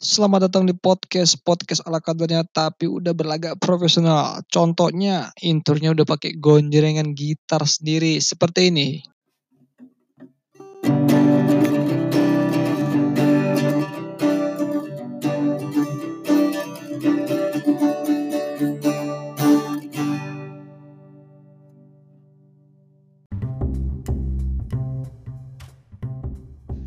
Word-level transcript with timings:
Selamat 0.00 0.48
datang 0.48 0.64
di 0.64 0.72
podcast 0.72 1.44
podcast 1.44 1.84
ala 1.84 2.00
kadarnya 2.00 2.40
tapi 2.48 2.88
udah 2.88 3.12
berlagak 3.12 3.60
profesional. 3.60 4.40
Contohnya 4.48 5.28
intronya 5.44 5.92
udah 5.92 6.08
pakai 6.08 6.40
gonjrengan 6.40 7.12
gitar 7.12 7.68
sendiri 7.68 8.16
seperti 8.16 8.72
ini. 8.72 9.04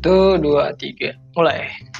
Satu, 0.04 0.36
dua, 0.36 0.76
tiga. 0.76 1.16
Mulai. 1.32 1.93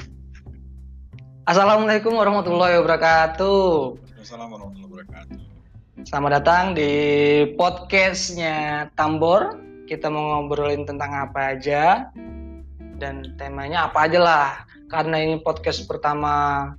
Assalamualaikum 1.45 2.17
warahmatullahi 2.17 2.81
wabarakatuh. 2.81 4.01
Assalamualaikum 4.17 4.65
warahmatullahi 4.65 5.05
wabarakatuh. 5.05 5.37
Selamat 6.09 6.31
datang 6.41 6.73
di 6.73 6.91
podcastnya 7.53 8.89
Tambor. 8.97 9.53
Kita 9.85 10.09
mau 10.09 10.41
ngobrolin 10.41 10.89
tentang 10.89 11.13
apa 11.13 11.53
aja 11.53 12.09
dan 12.97 13.37
temanya 13.37 13.85
apa 13.85 14.09
aja 14.09 14.17
lah. 14.17 14.49
Karena 14.89 15.21
ini 15.21 15.37
podcast 15.37 15.85
pertama 15.85 16.73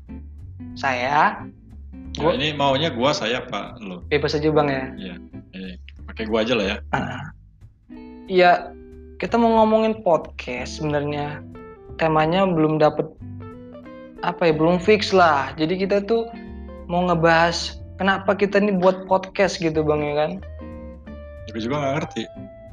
saya, 0.75 1.47
Nah, 2.19 2.35
ini 2.35 2.51
maunya 2.51 2.91
gua 2.91 3.15
saya 3.15 3.47
Pak 3.47 3.79
lo. 3.87 4.03
bebas 4.11 4.35
aja 4.35 4.51
bang 4.51 4.67
ya. 4.67 4.85
Iya. 4.99 5.15
Eh, 5.55 5.75
pakai 6.11 6.27
gua 6.27 6.43
aja 6.43 6.59
lah 6.59 6.67
ya. 6.67 6.77
Ah. 6.91 7.31
Iya, 8.27 8.75
kita 9.23 9.39
mau 9.39 9.63
ngomongin 9.63 10.03
podcast 10.03 10.83
sebenarnya. 10.83 11.39
Temanya 12.03 12.51
belum 12.51 12.83
dapet 12.83 13.07
apa 14.23 14.49
ya, 14.49 14.53
belum 14.57 14.81
fix 14.81 15.13
lah. 15.13 15.53
Jadi 15.59 15.85
kita 15.85 16.05
tuh 16.05 16.29
mau 16.87 17.05
ngebahas 17.05 17.77
kenapa 17.99 18.37
kita 18.37 18.61
nih 18.63 18.77
buat 18.79 19.05
podcast 19.11 19.59
gitu 19.59 19.83
bang 19.83 20.01
ya 20.05 20.15
kan? 20.15 20.31
Gue 21.51 21.61
juga 21.61 21.77
nggak 21.83 21.95
ngerti. 22.01 22.23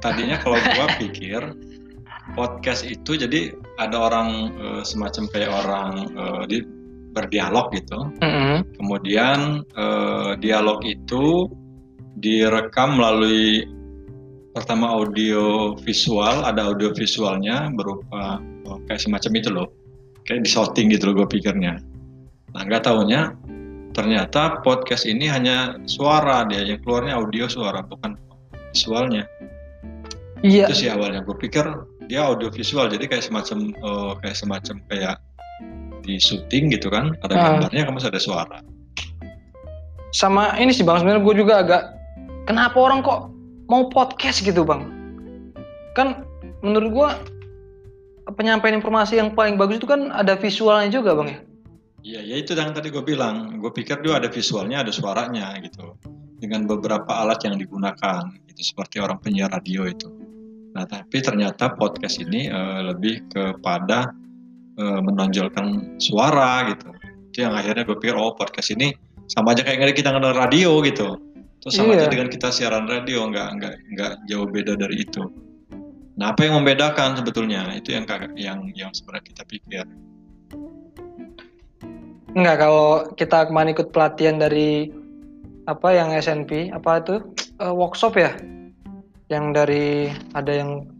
Tadinya 0.04 0.36
kalau 0.40 0.58
gua 0.60 0.86
pikir 1.00 1.40
podcast 2.32 2.84
itu 2.84 3.20
jadi 3.20 3.52
ada 3.76 3.96
orang 4.08 4.28
eh, 4.56 4.82
semacam 4.84 5.24
kayak 5.32 5.50
orang 5.64 5.90
eh, 6.12 6.42
di 6.48 6.58
berdialog 7.14 7.70
gitu. 7.72 8.10
Mm-mm. 8.20 8.64
Kemudian 8.76 9.64
eh, 9.64 10.32
dialog 10.40 10.82
itu 10.84 11.48
direkam 12.18 12.96
melalui 13.00 13.66
pertama 14.54 14.86
audio 14.94 15.74
visual, 15.82 16.46
ada 16.46 16.70
audio 16.70 16.94
visualnya 16.94 17.74
berupa 17.74 18.38
oh, 18.70 18.78
kayak 18.86 19.02
semacam 19.02 19.32
itu 19.34 19.48
loh, 19.50 19.68
kayak 20.24 20.44
di 20.44 20.50
shooting 20.50 20.86
gitu 20.92 21.12
loh 21.12 21.24
gue 21.24 21.38
pikirnya. 21.38 21.80
Nah 22.54 22.62
nggak 22.64 22.84
taunya 22.88 23.32
ternyata 23.94 24.58
podcast 24.66 25.06
ini 25.06 25.30
hanya 25.30 25.78
suara 25.86 26.42
dia 26.50 26.66
yang 26.66 26.82
keluarnya 26.82 27.14
audio 27.14 27.46
suara 27.46 27.84
bukan 27.84 28.18
visualnya. 28.72 29.22
Iya, 30.44 30.68
Itu 30.68 30.74
sih 30.84 30.88
awalnya 30.92 31.24
gue 31.24 31.36
pikir 31.40 31.64
dia 32.04 32.20
audio 32.28 32.52
visual 32.52 32.92
jadi 32.92 33.08
kayak 33.08 33.24
semacam 33.24 33.72
eh, 33.72 34.12
kayak 34.20 34.36
semacam 34.36 34.76
kayak 34.92 35.16
di 36.04 36.20
syuting 36.20 36.68
gitu 36.68 36.92
kan 36.92 37.16
ada 37.24 37.32
Ah. 37.32 37.44
gambarnya 37.56 37.88
kamu 37.88 37.98
ada 38.04 38.20
suara. 38.20 38.58
sama 40.14 40.54
ini 40.62 40.70
sih 40.70 40.86
bang 40.86 41.02
sebenarnya 41.02 41.26
gue 41.26 41.34
juga 41.42 41.54
agak 41.58 41.82
kenapa 42.46 42.76
orang 42.78 43.02
kok 43.02 43.34
mau 43.66 43.90
podcast 43.90 44.46
gitu 44.46 44.62
bang? 44.62 44.86
Kan 45.98 46.22
menurut 46.62 46.90
gue 46.94 47.08
penyampaian 48.32 48.80
informasi 48.80 49.20
yang 49.20 49.36
paling 49.36 49.60
bagus 49.60 49.84
itu 49.84 49.88
kan 49.88 50.08
ada 50.08 50.32
visualnya 50.40 50.88
juga 50.88 51.12
bang 51.12 51.28
ya. 51.28 51.38
Iya, 52.04 52.20
ya 52.20 52.36
itu 52.44 52.52
yang 52.52 52.76
tadi 52.76 52.92
gue 52.92 53.00
bilang. 53.00 53.60
Gue 53.64 53.72
pikir 53.72 54.04
dia 54.04 54.20
ada 54.20 54.28
visualnya, 54.28 54.84
ada 54.84 54.92
suaranya 54.92 55.56
gitu. 55.64 55.96
Dengan 56.36 56.68
beberapa 56.68 57.08
alat 57.08 57.40
yang 57.48 57.56
digunakan, 57.56 58.28
gitu 58.52 58.60
seperti 58.60 59.00
orang 59.00 59.16
penyiar 59.24 59.48
radio 59.48 59.88
itu. 59.88 60.12
Nah, 60.76 60.84
tapi 60.84 61.24
ternyata 61.24 61.72
podcast 61.72 62.20
ini 62.20 62.52
eh, 62.52 62.80
lebih 62.92 63.24
kepada 63.32 64.12
eh, 64.76 65.00
menonjolkan 65.00 65.96
suara 65.96 66.68
gitu. 66.76 66.92
Itu 67.32 67.48
yang 67.48 67.56
akhirnya 67.56 67.88
gue 67.88 67.96
pikir, 67.96 68.12
oh 68.12 68.36
podcast 68.36 68.68
ini 68.76 68.92
sama 69.32 69.56
aja 69.56 69.64
kayak 69.64 69.96
kita 69.96 70.12
ngenal 70.12 70.36
radio 70.36 70.84
gitu. 70.84 71.16
Terus 71.64 71.72
sama 71.80 71.96
Iya. 71.96 72.04
aja 72.04 72.06
dengan 72.12 72.28
kita 72.28 72.52
siaran 72.52 72.84
radio, 72.84 73.24
nggak 73.32 73.48
nggak 73.56 73.74
nggak 73.96 74.12
jauh 74.28 74.44
beda 74.44 74.76
dari 74.76 75.00
itu. 75.00 75.24
Nah, 76.14 76.30
apa 76.30 76.46
yang 76.46 76.62
membedakan 76.62 77.18
sebetulnya? 77.18 77.74
Itu 77.74 77.90
yang 77.90 78.06
yang 78.38 78.70
yang 78.74 78.90
sebenarnya 78.94 79.24
kita 79.34 79.42
pikir. 79.46 79.84
Enggak, 82.34 82.56
kalau 82.62 83.06
kita 83.14 83.46
kemarin 83.46 83.74
ikut 83.74 83.90
pelatihan 83.94 84.38
dari 84.38 84.90
apa 85.64 85.88
yang 85.96 86.12
SNP, 86.14 86.70
apa 86.74 87.02
itu 87.02 87.22
Eh, 87.62 87.70
workshop 87.70 88.18
ya, 88.18 88.34
yang 89.30 89.54
dari 89.54 90.10
ada 90.34 90.50
yang 90.50 90.90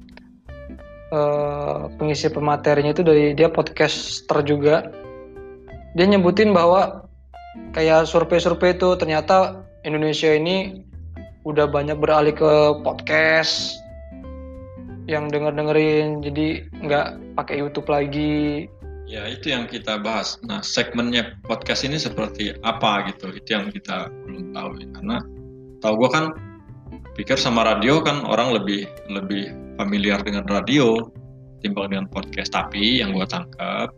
eh, 1.10 1.80
pengisi 1.98 2.30
pematerinya 2.30 2.94
itu 2.94 3.02
dari 3.02 3.34
dia 3.34 3.50
podcaster 3.50 4.38
juga. 4.46 4.86
Dia 5.98 6.06
nyebutin 6.06 6.54
bahwa 6.54 7.10
kayak 7.74 8.06
survei-survei 8.06 8.78
itu 8.78 8.94
ternyata 8.94 9.66
Indonesia 9.82 10.30
ini 10.30 10.86
udah 11.42 11.66
banyak 11.66 11.98
beralih 11.98 12.38
ke 12.38 12.52
podcast 12.86 13.82
yang 15.04 15.28
denger 15.28 15.52
dengerin, 15.52 16.24
jadi 16.24 16.46
nggak 16.80 17.06
pakai 17.36 17.60
YouTube 17.60 17.88
lagi. 17.92 18.68
Ya 19.04 19.28
itu 19.28 19.52
yang 19.52 19.68
kita 19.68 20.00
bahas. 20.00 20.40
Nah 20.48 20.64
segmennya 20.64 21.36
podcast 21.44 21.84
ini 21.84 22.00
seperti 22.00 22.56
apa 22.64 23.04
gitu? 23.12 23.28
Itu 23.36 23.48
yang 23.52 23.68
kita 23.68 24.08
belum 24.24 24.56
tahu 24.56 24.70
ya. 24.80 24.88
karena 24.96 25.16
tahu 25.84 25.92
gua 26.00 26.10
kan 26.10 26.24
pikir 27.12 27.36
sama 27.36 27.68
radio 27.68 28.00
kan 28.00 28.24
orang 28.24 28.56
lebih 28.56 28.88
lebih 29.12 29.52
familiar 29.76 30.24
dengan 30.24 30.48
radio 30.48 30.96
timbang 31.60 31.92
dengan 31.92 32.08
podcast. 32.08 32.56
Tapi 32.56 33.04
yang 33.04 33.12
gua 33.12 33.28
tangkap 33.28 33.92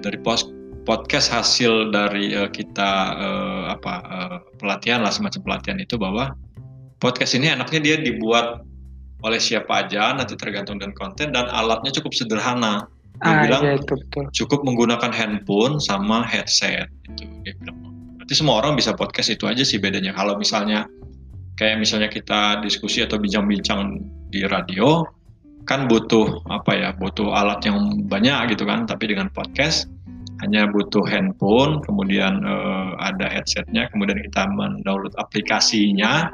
dari 0.00 0.16
pos 0.24 0.48
podcast 0.88 1.28
hasil 1.28 1.92
dari 1.92 2.32
eh, 2.32 2.48
kita 2.48 2.90
eh, 3.12 3.64
apa 3.76 3.94
eh, 4.08 4.36
pelatihan 4.56 5.04
lah 5.04 5.12
semacam 5.12 5.40
pelatihan 5.44 5.78
itu 5.84 6.00
bahwa 6.00 6.32
podcast 6.96 7.36
ini 7.36 7.52
enaknya 7.52 7.80
dia 7.84 7.96
dibuat 8.00 8.64
oleh 9.24 9.40
siapa 9.40 9.86
aja 9.86 10.12
nanti 10.12 10.36
tergantung 10.36 10.76
dengan 10.76 10.92
konten 10.92 11.32
dan 11.32 11.48
alatnya 11.48 11.92
cukup 11.94 12.12
sederhana. 12.12 12.84
Dia 13.16 13.32
Ah, 13.32 13.40
bilang 13.48 13.62
iya 13.64 13.74
itu 13.80 13.96
betul. 13.96 14.24
cukup 14.36 14.60
menggunakan 14.68 15.08
handphone 15.08 15.80
sama 15.80 16.20
headset 16.20 16.92
itu 17.08 17.24
dia 17.48 17.56
bilang 17.64 17.80
berarti 18.20 18.34
semua 18.36 18.60
orang 18.60 18.76
bisa 18.76 18.92
podcast 18.92 19.32
itu 19.32 19.48
aja 19.48 19.64
sih 19.64 19.80
bedanya 19.80 20.12
kalau 20.12 20.36
misalnya 20.36 20.84
kayak 21.56 21.80
misalnya 21.80 22.12
kita 22.12 22.60
diskusi 22.60 23.00
atau 23.00 23.16
bincang-bincang 23.16 24.04
di 24.28 24.44
radio 24.44 25.00
kan 25.64 25.88
butuh 25.88 26.44
apa 26.52 26.76
ya 26.76 26.88
butuh 26.92 27.32
alat 27.32 27.64
yang 27.64 28.04
banyak 28.04 28.52
gitu 28.52 28.68
kan 28.68 28.84
tapi 28.84 29.08
dengan 29.08 29.32
podcast 29.32 29.88
hanya 30.44 30.68
butuh 30.68 31.00
handphone 31.08 31.80
kemudian 31.88 32.44
eh, 32.44 32.88
ada 33.00 33.32
headsetnya 33.32 33.88
kemudian 33.96 34.20
kita 34.28 34.44
mendownload 34.52 35.16
aplikasinya 35.16 36.28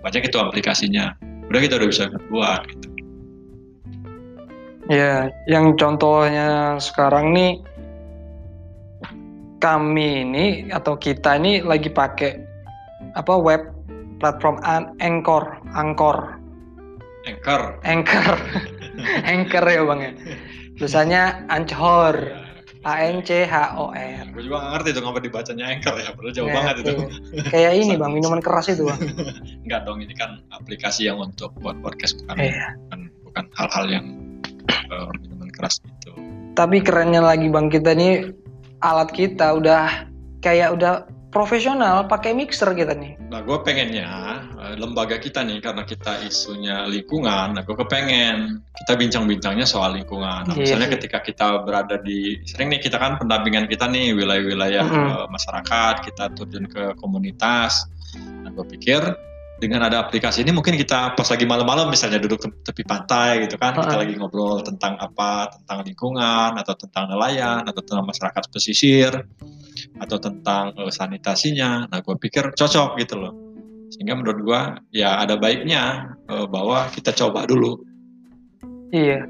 banyak 0.00 0.24
itu 0.24 0.40
aplikasinya 0.40 1.12
udah 1.52 1.60
kita 1.60 1.76
udah 1.76 1.88
bisa 1.92 2.08
buat 2.32 2.64
gitu. 2.64 2.88
Ya, 4.90 5.30
yang 5.46 5.78
contohnya 5.78 6.80
sekarang 6.82 7.36
nih 7.36 7.60
kami 9.62 10.26
ini 10.26 10.46
atau 10.74 10.98
kita 10.98 11.38
ini 11.38 11.62
lagi 11.62 11.86
pakai 11.86 12.40
apa 13.14 13.36
web 13.38 13.62
platform 14.18 14.58
An- 14.66 14.90
Anchor, 14.98 15.60
Anchor, 15.78 16.34
Anchor 17.30 17.62
Anchor, 17.86 18.36
Anchor 19.30 19.64
ya 19.68 19.82
bang 19.86 20.00
ya. 20.02 20.12
Tulisannya 20.80 21.22
Anchor, 21.46 22.16
A 22.82 23.06
N 23.06 23.22
C 23.22 23.46
H 23.46 23.78
O 23.78 23.94
R. 23.94 24.26
gue 24.30 24.42
juga 24.42 24.58
gak 24.58 24.70
ngerti 24.74 24.88
tuh 24.92 25.02
ngapa 25.06 25.20
dibacanya 25.22 25.64
Anchor 25.70 25.94
ya 26.02 26.10
padahal 26.12 26.34
jauh 26.34 26.48
Nah, 26.50 26.54
banget 26.58 26.74
itu 26.82 26.90
tuh. 26.94 27.08
Kayak 27.48 27.72
ini 27.78 27.94
bang, 27.94 28.10
minuman 28.10 28.40
keras 28.42 28.66
itu 28.68 28.82
bang. 28.84 29.00
Enggak 29.64 29.80
dong, 29.86 29.98
ini 30.02 30.14
kan 30.14 30.42
aplikasi 30.50 31.06
yang 31.06 31.18
untuk 31.18 31.54
buat 31.58 31.78
podcast 31.78 32.18
bukan 32.26 32.36
Iya. 32.42 32.74
bukan, 32.88 33.00
bukan 33.22 33.44
hal-hal 33.54 33.86
yang 33.86 34.06
eh, 34.66 35.08
minuman 35.22 35.50
keras 35.50 35.78
gitu. 35.78 36.10
Tapi 36.52 36.82
kerennya 36.82 37.22
lagi 37.22 37.46
bang 37.46 37.70
kita 37.70 37.94
nih 37.94 38.34
alat 38.82 39.08
kita 39.08 39.54
udah 39.54 40.10
kayak 40.42 40.74
udah 40.74 41.06
profesional, 41.32 42.04
pakai 42.06 42.36
mixer 42.36 42.68
kita 42.76 42.92
nih. 42.92 43.16
Nah, 43.32 43.40
gue 43.40 43.58
pengennya 43.64 44.08
eh, 44.60 44.74
lembaga 44.76 45.16
kita 45.16 45.40
nih 45.42 45.64
karena 45.64 45.82
kita 45.88 46.20
isunya 46.28 46.84
lingkungan, 46.84 47.56
nah 47.56 47.62
gue 47.64 47.72
kepengen 47.72 48.60
kita 48.76 48.92
bincang-bincangnya 49.00 49.64
soal 49.64 49.96
lingkungan. 49.96 50.46
Nah, 50.46 50.54
Iya 50.54 50.62
misalnya 50.62 50.88
sih. 50.92 50.94
ketika 51.00 51.18
kita 51.24 51.46
berada 51.64 51.96
di 52.04 52.36
sering 52.44 52.68
nih 52.68 52.84
kita 52.84 53.00
kan 53.00 53.16
pendampingan 53.16 53.64
kita 53.66 53.88
nih 53.88 54.12
wilayah-wilayah 54.12 54.84
Mm-mm. 54.84 55.08
eh, 55.16 55.26
masyarakat, 55.32 55.94
kita 56.04 56.24
turun 56.36 56.68
ke 56.68 56.92
komunitas. 57.00 57.88
Nah, 58.44 58.52
gue 58.52 58.68
pikir 58.76 59.00
dengan 59.62 59.86
ada 59.86 60.02
aplikasi 60.02 60.42
ini 60.42 60.50
mungkin 60.50 60.74
kita 60.74 61.14
pas 61.14 61.28
lagi 61.30 61.46
malam-malam 61.46 61.86
misalnya 61.86 62.18
duduk 62.18 62.42
te- 62.42 62.50
tepi 62.66 62.82
pantai 62.82 63.46
gitu 63.46 63.54
kan 63.54 63.78
kita 63.78 63.94
lagi 63.94 64.18
ngobrol 64.18 64.58
tentang 64.58 64.98
apa 64.98 65.54
tentang 65.54 65.86
lingkungan 65.86 66.58
atau 66.58 66.74
tentang 66.74 67.06
nelayan 67.06 67.62
atau 67.62 67.78
tentang 67.78 68.02
masyarakat 68.02 68.42
pesisir 68.50 69.22
atau 70.02 70.18
tentang 70.18 70.74
eh, 70.76 70.90
sanitasinya 70.92 71.86
nah 71.86 71.98
gue 72.02 72.16
pikir 72.18 72.50
cocok 72.58 72.98
gitu 72.98 73.14
loh 73.16 73.32
sehingga 73.94 74.18
menurut 74.18 74.38
gue 74.42 74.60
ya 74.98 75.22
ada 75.22 75.38
baiknya 75.38 76.12
eh, 76.26 76.46
bahwa 76.50 76.90
kita 76.90 77.14
coba 77.14 77.46
dulu 77.46 77.78
Iya. 78.92 79.24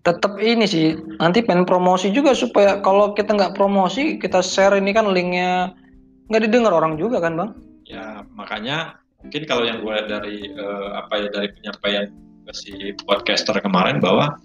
Tetap 0.00 0.40
ini 0.40 0.64
sih, 0.64 0.96
nanti 1.20 1.44
pengen 1.44 1.68
promosi 1.68 2.08
juga 2.08 2.32
supaya 2.32 2.80
kalau 2.80 3.12
kita 3.12 3.36
nggak 3.36 3.52
promosi, 3.52 4.16
kita 4.16 4.40
share 4.40 4.80
ini 4.80 4.96
kan 4.96 5.12
linknya 5.12 5.76
nggak 6.32 6.48
didengar 6.48 6.72
orang 6.72 6.96
juga 6.96 7.20
kan 7.20 7.36
bang? 7.36 7.50
ya 7.86 8.26
makanya 8.34 8.98
mungkin 9.22 9.42
kalau 9.46 9.64
yang 9.64 9.78
gue 9.80 9.96
dari 10.10 10.36
eh, 10.50 10.88
apa 10.98 11.14
ya 11.22 11.28
dari 11.30 11.48
penyampaian 11.54 12.06
si 12.54 12.94
podcaster 13.06 13.58
kemarin 13.62 13.98
bahwa 13.98 14.38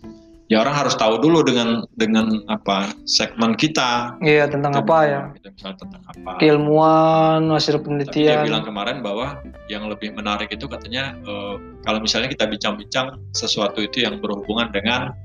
ya 0.51 0.59
orang 0.59 0.75
harus 0.75 0.99
tahu 0.99 1.15
dulu 1.23 1.47
dengan 1.47 1.87
dengan 1.95 2.43
apa 2.51 2.91
segmen 3.07 3.55
kita 3.55 4.19
Iya 4.19 4.51
tentang 4.51 4.75
apa 4.75 4.97
ya? 5.07 5.21
Gitu, 5.39 5.47
misalnya 5.55 5.77
tentang 5.79 6.01
apa 6.11 6.31
Keilmuan, 6.43 7.47
hasil 7.55 7.79
Tapi 7.79 7.87
dia 7.87 7.87
penelitian. 7.87 8.43
bilang 8.51 8.65
kemarin 8.67 8.97
bahwa 8.99 9.39
yang 9.71 9.87
lebih 9.87 10.11
menarik 10.11 10.51
itu 10.51 10.67
katanya 10.67 11.15
eh, 11.23 11.55
kalau 11.87 12.03
misalnya 12.03 12.27
kita 12.27 12.51
bincang-bincang 12.51 13.15
sesuatu 13.31 13.79
itu 13.79 14.03
yang 14.03 14.19
berhubungan 14.19 14.67
dengan 14.75 15.15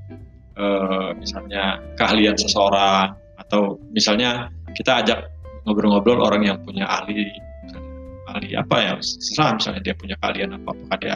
eh, 0.55 1.11
misalnya 1.19 1.83
keahlian 1.99 2.39
seseorang 2.39 3.11
atau 3.35 3.75
misalnya 3.91 4.47
kita 4.79 5.03
ajak 5.03 5.27
ngobrol-ngobrol 5.67 6.23
orang 6.23 6.47
yang 6.47 6.57
punya 6.63 6.87
ahli 6.87 7.27
misalnya 7.67 7.91
ahli 8.31 8.49
apa 8.55 8.75
ya 8.79 8.93
serah 9.03 9.59
misalnya 9.59 9.81
dia 9.83 9.95
punya 9.99 10.15
keahlian 10.23 10.55
apa 10.55 10.71
apakah 10.71 10.97
dia 11.03 11.15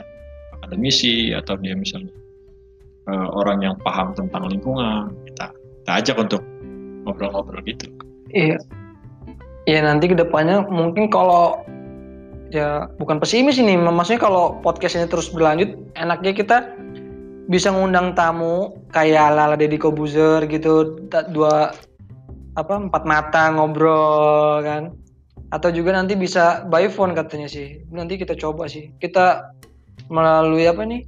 akademisi 0.59 1.31
atau 1.31 1.55
dia 1.55 1.79
misalnya 1.79 2.11
eh, 3.07 3.27
orang 3.33 3.63
yang 3.63 3.75
paham 3.81 4.13
tentang 4.13 4.45
lingkungan. 4.49 5.13
Kita 5.31 5.45
kita 5.81 5.91
ajak 5.97 6.17
untuk 6.29 6.41
ngobrol-ngobrol 7.07 7.65
gitu. 7.65 7.89
Iya. 8.29 8.61
Iya 9.69 9.79
nanti 9.85 10.09
ke 10.09 10.17
depannya 10.17 10.65
mungkin 10.65 11.13
kalau 11.13 11.61
ya 12.49 12.89
bukan 12.97 13.21
pesimis 13.21 13.61
ini, 13.61 13.77
maksudnya 13.77 14.25
kalau 14.25 14.57
podcast 14.59 14.97
ini 14.97 15.05
terus 15.05 15.29
berlanjut, 15.29 15.71
enaknya 15.95 16.33
kita 16.33 16.57
bisa 17.45 17.69
ngundang 17.69 18.17
tamu 18.17 18.73
kayak 18.89 19.37
Lala 19.37 19.55
Deddy 19.55 19.77
Kobuzer 19.77 20.43
gitu, 20.49 21.05
dua 21.31 21.71
apa 22.59 22.73
empat 22.75 23.03
mata 23.07 23.53
ngobrol 23.53 24.65
kan, 24.65 24.91
atau 25.55 25.69
juga 25.71 25.95
nanti 25.95 26.17
bisa 26.17 26.67
by 26.67 26.91
phone 26.91 27.15
katanya 27.15 27.47
sih, 27.47 27.85
nanti 27.93 28.19
kita 28.19 28.35
coba 28.35 28.67
sih, 28.67 28.91
kita 28.99 29.53
melalui 30.11 30.67
apa 30.67 30.83
nih 30.83 31.07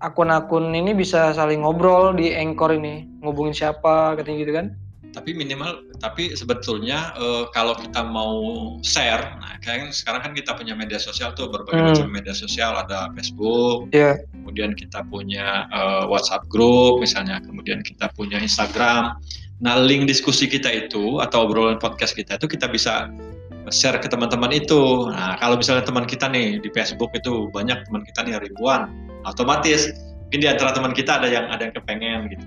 akun-akun 0.00 0.72
ini 0.72 0.92
bisa 0.92 1.30
saling 1.30 1.60
ngobrol 1.60 2.12
di 2.12 2.32
Anchor 2.32 2.72
ini, 2.72 3.04
ngubungin 3.20 3.52
siapa 3.52 4.16
katanya 4.16 4.38
gitu 4.40 4.54
kan. 4.54 4.68
tapi 5.10 5.34
minimal 5.34 5.82
tapi 5.98 6.38
sebetulnya 6.38 7.10
eh, 7.18 7.42
kalau 7.50 7.74
kita 7.74 7.98
mau 7.98 8.38
share 8.78 9.18
nah 9.42 9.58
kayak 9.58 9.90
sekarang 9.90 10.22
kan 10.22 10.32
kita 10.38 10.54
punya 10.54 10.78
media 10.78 11.02
sosial 11.02 11.34
tuh 11.34 11.50
berbagai 11.50 11.82
Hmm. 11.82 11.90
macam 11.90 12.08
media 12.14 12.30
sosial 12.30 12.78
ada 12.78 13.10
Facebook 13.18 13.90
Iya. 13.90 14.22
kemudian 14.30 14.70
kita 14.78 15.02
punya 15.10 15.66
eh, 15.66 16.06
WhatsApp 16.06 16.46
group 16.46 17.02
misalnya 17.02 17.42
kemudian 17.42 17.82
kita 17.82 18.06
punya 18.14 18.38
Instagram 18.38 19.18
nah 19.58 19.82
link 19.82 20.06
diskusi 20.06 20.46
kita 20.46 20.70
itu 20.70 21.18
atau 21.18 21.42
obrolan 21.42 21.82
podcast 21.82 22.14
kita 22.14 22.38
itu 22.38 22.46
kita 22.46 22.70
bisa 22.70 23.10
share 23.68 24.00
ke 24.00 24.08
teman-teman 24.08 24.48
itu 24.56 25.12
nah 25.12 25.36
kalau 25.36 25.60
misalnya 25.60 25.84
teman 25.84 26.08
kita 26.08 26.32
nih 26.32 26.56
di 26.64 26.72
Facebook 26.72 27.12
itu 27.12 27.52
banyak 27.52 27.84
teman 27.84 28.02
kita 28.08 28.24
nih 28.24 28.40
ribuan 28.40 28.88
otomatis 29.28 29.92
mungkin 30.26 30.40
di 30.40 30.48
antara 30.48 30.72
teman 30.72 30.96
kita 30.96 31.20
ada 31.20 31.28
yang 31.28 31.44
ada 31.52 31.68
yang 31.68 31.74
kepengen 31.76 32.32
gitu 32.32 32.46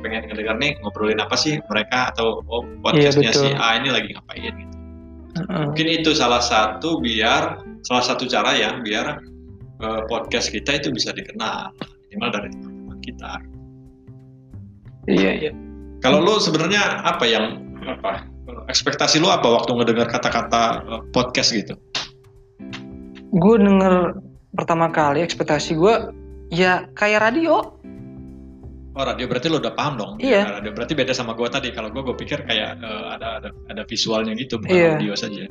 pengen 0.00 0.28
ngedengar 0.28 0.56
nih 0.60 0.76
ngobrolin 0.80 1.20
apa 1.20 1.36
sih 1.36 1.60
mereka 1.72 2.12
atau 2.12 2.44
oh 2.46 2.62
podcastnya 2.84 3.32
betul. 3.32 3.48
si 3.48 3.56
A 3.56 3.80
ini 3.80 3.88
lagi 3.92 4.08
ngapain 4.12 4.52
gitu 4.52 4.74
Heeh. 5.36 5.64
mungkin 5.68 5.86
itu 5.90 6.10
salah 6.16 6.40
satu 6.40 7.00
biar 7.00 7.60
salah 7.84 8.04
satu 8.04 8.24
cara 8.28 8.56
ya 8.56 8.76
biar 8.80 9.20
eh, 9.82 10.02
podcast 10.08 10.52
kita 10.52 10.80
itu 10.80 10.92
bisa 10.92 11.12
dikenal 11.12 11.72
minimal 12.08 12.30
dari 12.32 12.48
teman-teman 12.52 12.98
kita 13.04 13.32
Iya 15.06 15.30
iya. 15.38 15.50
kalau 16.02 16.18
lu 16.18 16.42
sebenarnya 16.42 17.06
apa 17.06 17.24
yang 17.30 17.62
apa 17.86 18.26
ekspektasi 18.66 19.18
lu 19.18 19.30
apa 19.30 19.46
waktu 19.46 19.70
ngedengar 19.74 20.08
kata-kata 20.10 20.62
eh, 20.82 21.02
podcast 21.10 21.50
gitu 21.54 21.74
gue 23.32 23.54
denger 23.58 24.16
pertama 24.56 24.88
kali 24.88 25.20
ekspektasi 25.20 25.76
gue 25.76 25.94
ya 26.50 26.86
kayak 26.94 27.22
radio 27.32 27.74
Oh 28.96 29.04
radio 29.04 29.28
berarti 29.28 29.52
lo 29.52 29.60
udah 29.60 29.76
paham 29.76 30.00
dong? 30.00 30.12
Iya. 30.24 30.40
Ya, 30.40 30.52
radio 30.56 30.72
berarti 30.72 30.96
beda 30.96 31.12
sama 31.12 31.36
gua 31.36 31.52
tadi. 31.52 31.68
Kalau 31.68 31.92
gua 31.92 32.00
gue 32.00 32.16
pikir 32.16 32.48
kayak 32.48 32.80
eh, 32.80 33.04
ada 33.12 33.44
ada 33.44 33.48
ada 33.68 33.84
visualnya 33.84 34.32
gitu 34.32 34.56
bukan 34.56 34.72
Iya. 34.72 34.96
audio 34.96 35.12
saja. 35.12 35.44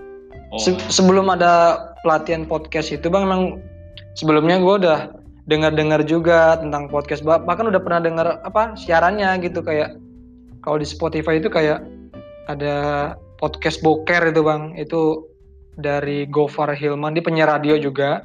Oh, 0.50 0.58
Se- 0.58 0.82
sebelum 0.90 1.30
ada 1.30 1.78
pelatihan 2.02 2.50
podcast 2.50 2.90
itu 2.90 3.06
bang 3.06 3.22
emang 3.30 3.62
sebelumnya 4.18 4.58
gue 4.58 4.74
udah 4.82 5.00
dengar-dengar 5.46 6.02
juga 6.10 6.58
tentang 6.58 6.90
podcast 6.90 7.22
Bah- 7.22 7.38
bahkan 7.38 7.70
udah 7.70 7.78
pernah 7.78 8.02
dengar 8.02 8.42
apa 8.42 8.74
siarannya 8.74 9.30
gitu 9.46 9.62
kayak 9.62 9.94
kalau 10.66 10.82
di 10.82 10.88
Spotify 10.90 11.38
itu 11.38 11.46
kayak 11.46 11.86
ada 12.48 12.76
podcast 13.38 13.82
boker 13.82 14.32
itu 14.32 14.42
bang. 14.42 14.74
Itu 14.78 15.30
dari 15.76 16.26
Gofar 16.30 16.74
Hilman. 16.74 17.14
Dia 17.14 17.24
penyiar 17.26 17.50
radio 17.52 17.76
juga. 17.78 18.24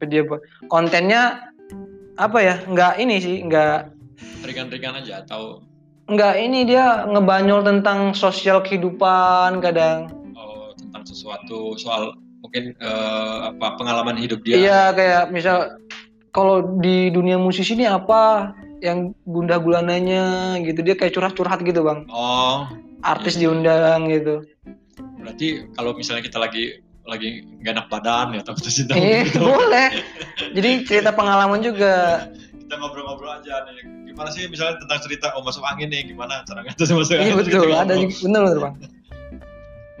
Dia 0.00 0.24
kontennya 0.72 1.52
apa 2.16 2.38
ya? 2.40 2.56
Nggak 2.64 2.94
ini 3.02 3.16
sih 3.20 3.36
nggak 3.44 4.00
ringan-ringan 4.44 5.00
aja 5.00 5.24
atau 5.24 5.64
nggak 6.10 6.34
ini 6.42 6.66
dia 6.66 7.06
ngebanyol 7.06 7.62
tentang 7.62 8.16
sosial 8.16 8.64
kehidupan 8.64 9.60
kadang. 9.62 10.10
Oh, 10.34 10.72
tentang 10.74 11.04
sesuatu 11.06 11.76
soal 11.76 12.16
mungkin 12.40 12.74
eh, 12.80 13.38
apa 13.52 13.76
pengalaman 13.76 14.16
hidup 14.16 14.42
dia. 14.42 14.56
Iya 14.56 14.82
kayak 14.96 15.24
misal 15.30 15.78
kalau 16.34 16.80
di 16.80 17.12
dunia 17.12 17.36
musisi 17.36 17.76
ini 17.76 17.86
apa? 17.86 18.54
Yang 18.80 19.12
gundah 19.28 19.60
gulananya 19.60 20.56
gitu. 20.64 20.80
Dia 20.80 20.96
kayak 20.96 21.12
curhat-curhat 21.12 21.60
gitu 21.62 21.84
bang. 21.84 22.08
Oh, 22.08 22.64
artis 23.02 23.36
diundang 23.36 24.08
gitu. 24.08 24.44
Berarti 25.20 25.68
kalau 25.76 25.96
misalnya 25.96 26.24
kita 26.24 26.40
lagi 26.40 26.80
lagi 27.08 27.42
gak 27.64 27.74
enak 27.74 27.86
badan 27.90 28.38
ya 28.38 28.40
atau 28.44 28.54
kita 28.54 28.70
cinta 28.70 28.92
eh 28.94 29.26
gitu, 29.26 29.42
boleh. 29.42 29.88
Jadi 30.56 30.70
cerita 30.86 31.10
pengalaman 31.10 31.60
juga. 31.64 32.28
Kita 32.54 32.74
ngobrol-ngobrol 32.78 33.42
aja 33.42 33.66
nih. 33.66 34.12
Gimana 34.12 34.30
sih 34.30 34.46
misalnya 34.46 34.78
tentang 34.78 35.00
cerita 35.02 35.34
oh 35.34 35.42
masuk 35.42 35.64
angin 35.66 35.90
nih 35.90 36.06
gimana 36.06 36.46
cara 36.46 36.62
ngatur 36.62 36.86
masuk 36.94 37.18
iya 37.18 37.34
angin? 37.34 37.36
betul. 37.42 37.66
Gitu, 37.66 37.74
ada 37.74 37.94
bener 37.98 38.40
bener 38.46 38.58
bang. 38.62 38.74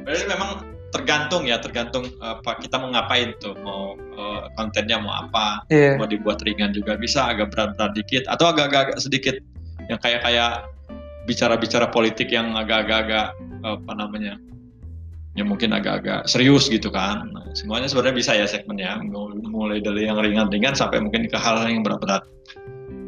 Berarti 0.00 0.24
memang 0.30 0.50
tergantung 0.90 1.46
ya, 1.46 1.56
tergantung 1.62 2.04
apa 2.18 2.58
kita 2.58 2.78
mau 2.78 2.90
ngapain 2.90 3.30
tuh, 3.38 3.54
mau 3.62 3.94
eh, 3.98 4.42
kontennya 4.58 4.98
mau 4.98 5.14
apa, 5.14 5.62
iya. 5.70 5.94
Mau 5.94 6.06
dibuat 6.06 6.42
ringan 6.42 6.74
juga 6.74 6.98
bisa, 6.98 7.30
agak 7.30 7.54
berat-berat 7.54 7.94
dikit, 7.94 8.26
atau 8.26 8.50
agak-agak 8.50 8.98
sedikit. 8.98 9.38
Yang 9.86 9.98
kayak 10.02 10.20
kayak 10.26 10.66
bicara-bicara 11.28 11.88
politik 11.90 12.28
yang 12.30 12.56
agak-agak 12.56 13.34
apa 13.60 13.92
namanya, 13.92 14.40
ya 15.36 15.44
mungkin 15.44 15.72
agak-agak 15.76 16.24
serius 16.24 16.68
gitu 16.68 16.88
kan. 16.88 17.28
Nah, 17.32 17.44
semuanya 17.52 17.88
sebenarnya 17.88 18.16
bisa 18.16 18.32
ya 18.36 18.46
segmennya, 18.48 19.00
Mul- 19.04 19.40
mulai 19.44 19.80
dari 19.84 20.08
yang 20.08 20.16
ringan-ringan 20.20 20.72
sampai 20.72 21.00
mungkin 21.00 21.28
ke 21.28 21.36
hal 21.36 21.60
yang 21.68 21.84
berat-berat. 21.84 22.24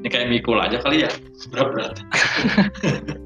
Ini 0.03 0.09
kayak 0.11 0.29
mikul 0.35 0.59
aja 0.59 0.83
kali 0.83 1.07
ya, 1.07 1.11
berat-berat. 1.55 1.95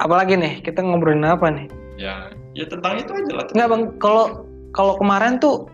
apalagi 0.00 0.32
nih 0.32 0.64
kita 0.64 0.80
ngobrolin 0.80 1.28
apa 1.28 1.48
nih 1.52 1.68
Ya, 2.00 2.32
ya 2.56 2.64
tentang 2.64 2.96
itu 2.96 3.12
aja 3.12 3.32
lah. 3.36 3.44
nggak 3.52 3.68
bang 3.68 3.82
kalau 4.00 4.48
kalau 4.72 4.96
kemarin 4.96 5.36
tuh 5.36 5.68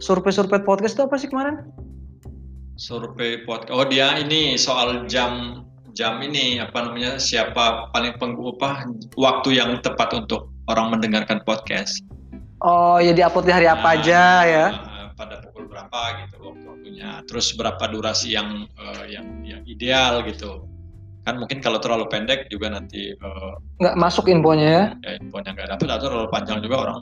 survei-survei 0.00 0.64
podcast 0.64 0.96
tuh 0.96 1.04
apa 1.04 1.20
sih 1.20 1.28
kemarin 1.28 1.60
survei 2.76 3.44
podcast 3.44 3.72
oh 3.72 3.84
dia 3.86 4.16
ini 4.18 4.56
soal 4.56 5.04
jam 5.06 5.62
jam 5.92 6.18
ini 6.24 6.56
apa 6.58 6.88
namanya 6.88 7.20
siapa 7.20 7.92
paling 7.92 8.16
penggu 8.16 8.56
apa 8.56 8.88
waktu 9.16 9.60
yang 9.60 9.76
tepat 9.84 10.16
untuk 10.16 10.48
orang 10.72 10.88
mendengarkan 10.96 11.44
podcast. 11.44 12.00
Oh 12.62 12.96
ya 13.02 13.12
di 13.12 13.20
hari 13.20 13.66
apa 13.68 13.82
Nah, 13.92 13.98
aja 14.00 14.20
ya? 14.46 14.66
eh, 14.72 15.06
pada 15.18 15.42
pukul 15.44 15.68
berapa 15.68 16.00
gitu 16.24 16.36
waktu 16.40 16.64
waktunya. 16.64 17.10
Terus 17.28 17.52
berapa 17.58 17.84
durasi 17.90 18.32
yang 18.32 18.64
eh, 18.72 19.04
yang 19.12 19.26
yang 19.44 19.60
ideal 19.68 20.24
gitu. 20.24 20.64
Kan 21.22 21.38
mungkin 21.38 21.60
kalau 21.60 21.78
terlalu 21.82 22.08
pendek 22.08 22.48
juga 22.48 22.72
nanti 22.72 23.12
eh, 23.12 23.52
nggak 23.82 23.98
masuk 23.98 24.30
infonya 24.32 24.68
ya? 24.70 24.84
ya 25.04 25.12
infonya 25.20 25.50
nggak 25.52 25.68
dapet 25.76 25.86
atau 25.92 26.06
terlalu 26.08 26.28
panjang 26.32 26.58
juga 26.64 26.76
orang 26.88 26.98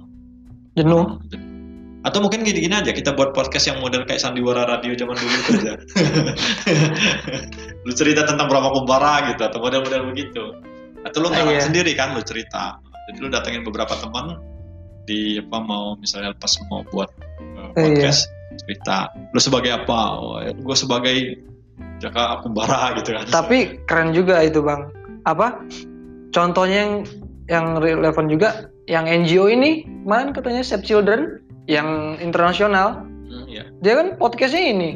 jenuh 0.74 1.04
atau 2.00 2.18
mungkin 2.24 2.40
gini-gini 2.40 2.72
aja 2.72 2.90
kita 2.90 3.12
buat 3.12 3.36
podcast 3.36 3.68
yang 3.68 3.76
model 3.84 4.08
kayak 4.08 4.24
sandiwara 4.24 4.64
radio 4.64 4.96
zaman 4.96 5.16
dulu 5.20 5.36
itu 5.36 5.50
aja 5.60 5.72
lu 7.86 7.92
cerita 7.92 8.24
tentang 8.24 8.48
berapa 8.48 8.72
kumbara 8.72 9.32
gitu 9.32 9.42
atau 9.44 9.58
model-model 9.60 10.08
begitu 10.12 10.44
atau 11.04 11.18
lu 11.20 11.28
ngarang 11.28 11.56
Iya. 11.56 11.64
sendiri 11.64 11.92
kan 11.96 12.12
lu 12.16 12.22
cerita 12.24 12.80
Jadi 13.08 13.16
lu 13.20 13.28
datengin 13.28 13.66
beberapa 13.66 13.90
teman 13.98 14.38
di 15.04 15.40
apa 15.42 15.58
mau 15.58 15.98
misalnya 15.98 16.30
pas 16.38 16.52
mau 16.70 16.86
buat 16.88 17.10
uh, 17.58 17.72
Iya. 17.74 17.74
podcast 17.74 18.20
cerita 18.62 19.10
lu 19.32 19.40
sebagai 19.40 19.72
apa? 19.72 20.00
Oh, 20.20 20.38
gue 20.38 20.76
sebagai 20.76 21.16
Jaka 21.98 22.44
Kumbara 22.44 22.92
gitu 23.00 23.16
kan. 23.16 23.24
Tapi 23.28 23.80
keren 23.88 24.12
juga 24.12 24.40
itu 24.44 24.60
bang. 24.60 24.88
Apa? 25.24 25.64
Contohnya 26.30 26.76
yang 26.86 26.94
yang 27.50 27.66
relevan 27.80 28.28
juga, 28.28 28.68
yang 28.86 29.08
NGO 29.08 29.48
ini 29.48 29.82
kemarin 30.04 30.30
katanya 30.30 30.62
Save 30.62 30.84
Children 30.86 31.39
yang 31.66 32.16
internasional. 32.22 33.04
Hmm, 33.04 33.46
iya. 33.50 33.68
Dia 33.84 33.98
kan 33.98 34.08
podcastnya 34.16 34.64
ini 34.72 34.90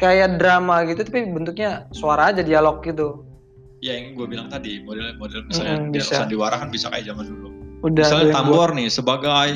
kayak 0.00 0.40
drama 0.40 0.84
gitu, 0.88 1.04
tapi 1.04 1.28
bentuknya 1.28 1.86
suara 1.92 2.32
aja 2.32 2.40
dialog 2.40 2.80
gitu. 2.82 3.22
Ya 3.80 3.96
yang 3.96 4.12
gue 4.12 4.28
bilang 4.28 4.52
tadi 4.52 4.84
model-model 4.84 5.48
misalnya 5.48 5.76
Mm-mm, 5.80 5.92
biar 5.92 6.04
bisa. 6.04 6.20
sandiwara 6.20 6.56
kan 6.60 6.68
bisa 6.68 6.92
kayak 6.92 7.08
zaman 7.08 7.24
dulu. 7.28 7.48
Udah 7.80 8.04
misalnya 8.04 8.32
Tambor 8.36 8.68
nih 8.76 8.88
sebagai 8.92 9.50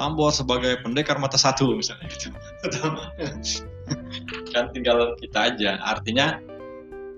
Tambor 0.00 0.32
sebagai 0.32 0.80
pendekar 0.80 1.20
mata 1.20 1.36
satu 1.36 1.76
misalnya 1.76 2.08
gitu. 2.08 2.32
kan 4.56 4.72
tinggal 4.72 5.12
kita 5.20 5.52
aja. 5.52 5.76
Artinya 5.84 6.40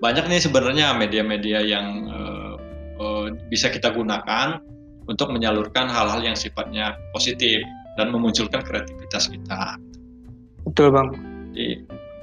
banyak 0.03 0.27
nih 0.27 0.43
sebenarnya 0.43 0.91
media-media 0.99 1.63
yang 1.63 2.11
eh, 2.11 2.53
eh, 2.99 3.25
bisa 3.47 3.71
kita 3.71 3.95
gunakan 3.95 4.59
untuk 5.07 5.31
menyalurkan 5.31 5.87
hal-hal 5.87 6.19
yang 6.23 6.35
sifatnya 6.35 6.99
positif 7.15 7.63
dan 7.95 8.09
memunculkan 8.09 8.61
kreativitas 8.63 9.29
kita. 9.29 9.77
betul 10.63 10.89
bang. 10.95 11.07
Jadi 11.53 11.67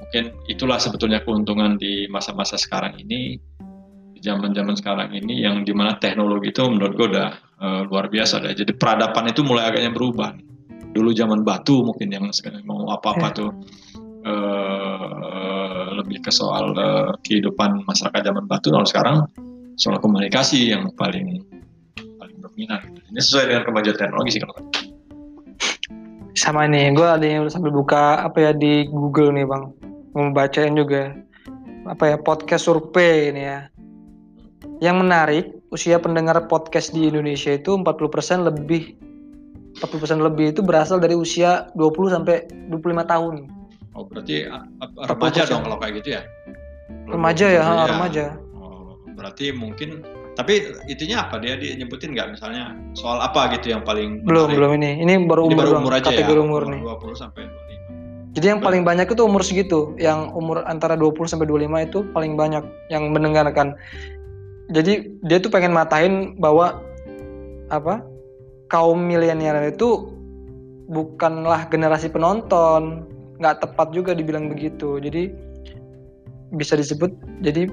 mungkin 0.00 0.24
itulah 0.48 0.78
sebetulnya 0.80 1.22
keuntungan 1.22 1.78
di 1.78 2.08
masa-masa 2.10 2.58
sekarang 2.58 2.98
ini, 2.98 3.38
di 4.10 4.20
zaman-zaman 4.20 4.74
sekarang 4.74 5.14
ini 5.14 5.44
yang 5.44 5.62
di 5.62 5.70
mana 5.70 5.94
teknologi 6.00 6.50
itu 6.50 6.66
menurut 6.66 6.92
gue 6.96 7.06
udah 7.14 7.28
eh, 7.62 7.80
luar 7.86 8.10
biasa 8.10 8.42
deh. 8.42 8.56
Jadi 8.56 8.74
peradaban 8.74 9.30
itu 9.30 9.46
mulai 9.46 9.70
agaknya 9.70 9.92
berubah. 9.94 10.34
Dulu 10.90 11.14
zaman 11.14 11.46
batu 11.46 11.86
mungkin 11.86 12.10
yang 12.10 12.26
sekarang 12.34 12.66
mau 12.66 12.90
apa-apa 12.90 13.28
Ya. 13.30 13.36
tuh 13.38 13.50
eh, 14.26 15.86
lebih 15.94 16.18
ke 16.24 16.32
soal 16.34 16.74
eh, 16.74 17.10
kehidupan 17.22 17.86
masyarakat 17.86 18.20
zaman 18.26 18.44
batu. 18.50 18.74
Kalau 18.74 18.88
sekarang 18.88 19.16
soal 19.78 20.02
komunikasi 20.02 20.74
yang 20.74 20.90
paling 20.98 21.44
paling 22.18 22.38
dominan. 22.42 22.80
Ini 23.14 23.20
sesuai 23.20 23.44
dengan 23.46 23.62
kemajuan 23.68 23.96
teknologi 23.96 24.30
sih 24.34 24.42
kalau 24.42 24.58
Sama 26.38 26.64
nih, 26.66 26.94
gue 26.94 27.06
ada 27.06 27.26
yang 27.26 27.50
sambil 27.50 27.74
buka 27.74 28.22
apa 28.22 28.38
ya 28.38 28.52
di 28.54 28.86
Google 28.86 29.34
nih 29.34 29.46
bang, 29.46 29.64
mau 30.14 30.30
bacain 30.30 30.74
juga 30.74 31.12
apa 31.84 32.14
ya 32.14 32.16
podcast 32.20 32.70
survei 32.70 33.34
ini 33.34 33.42
ya. 33.42 33.60
Yang 34.80 34.96
menarik, 35.00 35.44
usia 35.68 36.00
pendengar 36.00 36.48
podcast 36.48 36.92
di 36.94 37.08
Indonesia 37.10 37.52
itu 37.52 37.76
40% 37.76 38.46
lebih 38.48 38.96
40% 39.78 40.18
lebih 40.18 40.50
itu 40.50 40.60
berasal 40.66 40.98
dari 40.98 41.14
usia 41.14 41.70
20 41.78 42.10
sampai 42.10 42.42
25 42.68 43.06
tahun. 43.06 43.34
Oh 43.94 44.06
berarti 44.06 44.46
remaja 45.06 45.46
40%. 45.46 45.50
dong 45.50 45.62
kalau 45.66 45.78
kayak 45.78 45.94
gitu 46.02 46.08
ya? 46.18 46.22
Remaja 47.10 47.46
ya, 47.46 47.62
Iya. 47.62 47.86
remaja. 47.90 48.24
Oh, 48.54 48.98
berarti 49.14 49.50
mungkin 49.50 50.02
tapi 50.38 50.72
itunya 50.86 51.26
apa 51.26 51.42
dia 51.42 51.58
dia 51.58 51.74
nyebutin 51.74 52.14
nggak 52.14 52.38
misalnya 52.38 52.72
soal 52.94 53.18
apa 53.18 53.50
gitu 53.58 53.74
yang 53.74 53.82
paling 53.82 54.22
Belum, 54.22 54.46
menarik? 54.48 54.56
belum 54.56 54.70
ini. 54.78 54.90
Ini 55.02 55.12
baru 55.26 55.42
Ini 55.46 55.54
umur, 55.54 55.58
baru 55.58 55.70
doang, 55.70 55.82
umur 55.84 55.92
aja 55.98 56.04
kategori 56.08 56.40
ya. 56.40 56.44
umur 56.46 56.62
nih. 56.70 56.80
20 56.86 57.22
sampai 57.22 57.42
25. 57.44 58.30
Jadi 58.30 58.46
yang 58.46 58.60
paling 58.62 58.82
banyak 58.86 59.06
itu 59.10 59.22
umur 59.26 59.42
segitu, 59.42 59.80
yang 59.98 60.30
umur 60.38 60.62
antara 60.70 60.94
20 60.94 61.26
sampai 61.26 61.50
25 61.50 61.86
itu 61.90 61.98
paling 62.14 62.38
banyak 62.38 62.62
yang 62.86 63.10
mendengarkan. 63.10 63.74
Jadi 64.70 65.18
dia 65.26 65.42
tuh 65.42 65.50
pengen 65.50 65.74
matahin 65.74 66.38
bahwa 66.38 66.78
apa? 67.70 68.06
kaum 68.70 69.02
milenial 69.02 69.66
itu 69.66 70.14
bukanlah 70.86 71.66
generasi 71.74 72.06
penonton, 72.06 73.02
nggak 73.42 73.66
tepat 73.66 73.90
juga 73.90 74.14
dibilang 74.14 74.46
begitu. 74.46 75.02
Jadi 75.02 75.34
bisa 76.54 76.78
disebut 76.78 77.10
jadi 77.42 77.66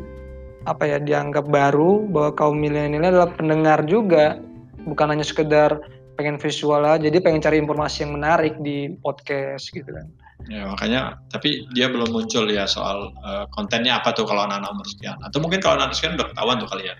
apa 0.67 0.83
ya 0.83 0.97
dianggap 0.99 1.47
baru 1.47 2.03
bahwa 2.11 2.35
kaum 2.35 2.59
milenial 2.59 3.07
adalah 3.07 3.31
pendengar 3.31 3.87
juga, 3.87 4.35
bukan 4.83 5.15
hanya 5.15 5.23
sekedar 5.23 5.79
pengen 6.19 6.35
visual 6.35 6.83
aja, 6.83 7.07
jadi 7.07 7.23
pengen 7.23 7.39
cari 7.39 7.57
informasi 7.63 8.03
yang 8.03 8.19
menarik 8.19 8.59
di 8.59 8.91
podcast 8.99 9.71
gitu 9.71 9.87
kan. 9.87 10.11
Ya 10.51 10.67
makanya 10.67 11.19
tapi 11.31 11.67
dia 11.75 11.87
belum 11.87 12.11
muncul 12.11 12.47
ya 12.51 12.67
soal 12.67 13.15
eh, 13.15 13.45
kontennya 13.55 13.99
apa 13.99 14.11
tuh 14.11 14.27
kalau 14.27 14.47
anak-anak 14.47 14.75
umur 14.75 14.87
sekian 14.87 15.17
atau 15.23 15.39
mungkin 15.43 15.59
kalau 15.59 15.79
anak 15.79 15.95
sekian 15.95 16.19
udah 16.19 16.27
ketahuan 16.31 16.57
tuh 16.59 16.69
kali 16.71 16.83
ya. 16.87 16.95